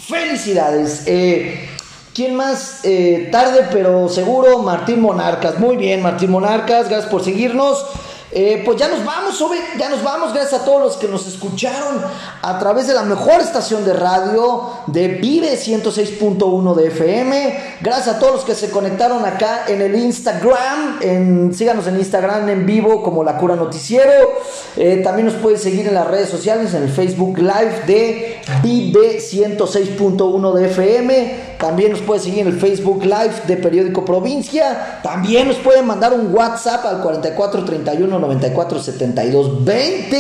Felicidades. 0.08 1.04
¿Quién 2.14 2.36
más? 2.36 2.82
Eh, 2.84 3.30
tarde 3.32 3.68
pero 3.72 4.08
seguro, 4.08 4.60
Martín 4.60 5.02
Monarcas. 5.02 5.58
Muy 5.58 5.78
bien, 5.78 6.04
Martín 6.04 6.30
Monarcas, 6.30 6.88
gracias 6.88 7.10
por 7.10 7.24
seguirnos. 7.24 7.84
Eh, 8.36 8.64
pues 8.66 8.80
ya 8.80 8.88
nos 8.88 9.06
vamos, 9.06 9.38
ya 9.78 9.90
nos 9.90 10.04
vamos. 10.04 10.34
Gracias 10.34 10.62
a 10.62 10.66
todos 10.66 10.82
los 10.82 10.98
que 10.98 11.08
nos 11.08 11.28
escucharon 11.28 12.02
a 12.42 12.58
través 12.58 12.88
de 12.88 12.96
la 12.96 13.04
mejor 13.04 13.42
estación 13.42 13.86
de 13.86 13.94
radio 13.94 14.72
de 14.88 15.08
Vive 15.08 15.56
106.1 15.56 16.74
de 16.74 16.88
FM. 16.88 17.78
Gracias 17.82 18.16
a 18.16 18.20
todos 18.20 18.34
los 18.34 18.44
que 18.44 18.56
se 18.56 18.72
conectaron 18.72 19.24
acá 19.24 19.66
en 19.68 19.84
el 19.84 19.96
Instagram. 19.96 21.54
Síganos 21.54 21.86
en 21.86 21.98
Instagram 22.00 22.50
en 22.50 22.66
vivo 22.66 23.04
como 23.04 23.24
La 23.24 23.38
Cura 23.38 23.56
Noticiero. 23.56 24.12
Eh, 24.78 25.02
también 25.04 25.28
nos 25.28 25.36
pueden 25.36 25.60
seguir 25.60 25.88
en 25.88 25.94
las 25.94 26.08
redes 26.08 26.30
sociales, 26.30 26.74
en 26.74 26.84
el 26.84 26.90
Facebook 26.90 27.38
Live 27.38 27.84
de 27.86 28.42
Vive 28.64 29.20
106.1 29.20 30.54
de 30.54 30.66
FM. 30.66 31.53
También 31.64 31.92
nos 31.92 32.02
pueden 32.02 32.22
seguir 32.22 32.40
en 32.40 32.48
el 32.48 32.60
Facebook 32.60 33.06
Live 33.06 33.44
de 33.48 33.56
Periódico 33.56 34.04
Provincia. 34.04 35.00
También 35.02 35.48
nos 35.48 35.56
pueden 35.56 35.86
mandar 35.86 36.12
un 36.12 36.36
WhatsApp 36.36 36.86
al 36.86 37.02
4431 37.02 38.20
94 38.20 38.80
72 38.82 39.64
20. 39.64 40.18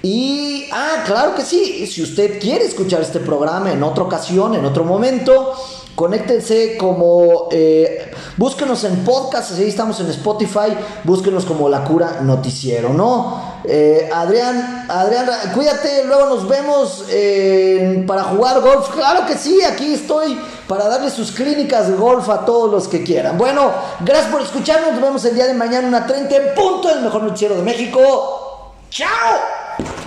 Y, 0.00 0.64
ah, 0.72 1.02
claro 1.04 1.34
que 1.34 1.42
sí, 1.42 1.86
si 1.86 2.00
usted 2.00 2.40
quiere 2.40 2.64
escuchar 2.64 3.02
este 3.02 3.20
programa 3.20 3.72
en 3.72 3.82
otra 3.82 4.04
ocasión, 4.04 4.54
en 4.54 4.64
otro 4.64 4.84
momento, 4.84 5.52
conéctense 5.94 6.78
como, 6.78 7.48
eh, 7.52 8.10
búsquenos 8.38 8.84
en 8.84 9.04
podcast, 9.04 9.52
así 9.52 9.64
estamos 9.64 10.00
en 10.00 10.08
Spotify, 10.08 10.74
búsquenos 11.04 11.44
como 11.44 11.68
La 11.68 11.84
Cura 11.84 12.20
Noticiero, 12.22 12.88
¿no? 12.94 13.54
Eh, 13.64 14.10
Adrián, 14.12 14.86
Adrián, 14.88 15.26
cuídate, 15.54 16.04
luego 16.06 16.26
nos 16.26 16.48
vemos 16.48 17.04
eh, 17.10 18.02
para 18.06 18.24
jugar 18.24 18.60
golf, 18.60 18.88
claro 18.94 19.26
que 19.26 19.38
sí, 19.38 19.62
aquí 19.62 19.94
estoy 19.94 20.38
para 20.68 20.88
darle 20.88 21.10
sus 21.10 21.32
clínicas 21.32 21.88
de 21.88 21.94
golf 21.94 22.28
a 22.28 22.44
todos 22.44 22.70
los 22.70 22.88
que 22.88 23.02
quieran. 23.02 23.36
Bueno, 23.36 23.70
gracias 24.00 24.30
por 24.30 24.42
escucharnos. 24.42 24.92
Nos 24.92 25.00
vemos 25.00 25.24
el 25.24 25.34
día 25.34 25.46
de 25.46 25.54
mañana, 25.54 25.88
una 25.88 26.06
30 26.06 26.36
en 26.36 26.54
punto, 26.54 26.90
el 26.90 27.02
mejor 27.02 27.22
noticiero 27.22 27.54
de 27.54 27.62
México. 27.62 28.72
¡Chao! 28.90 30.03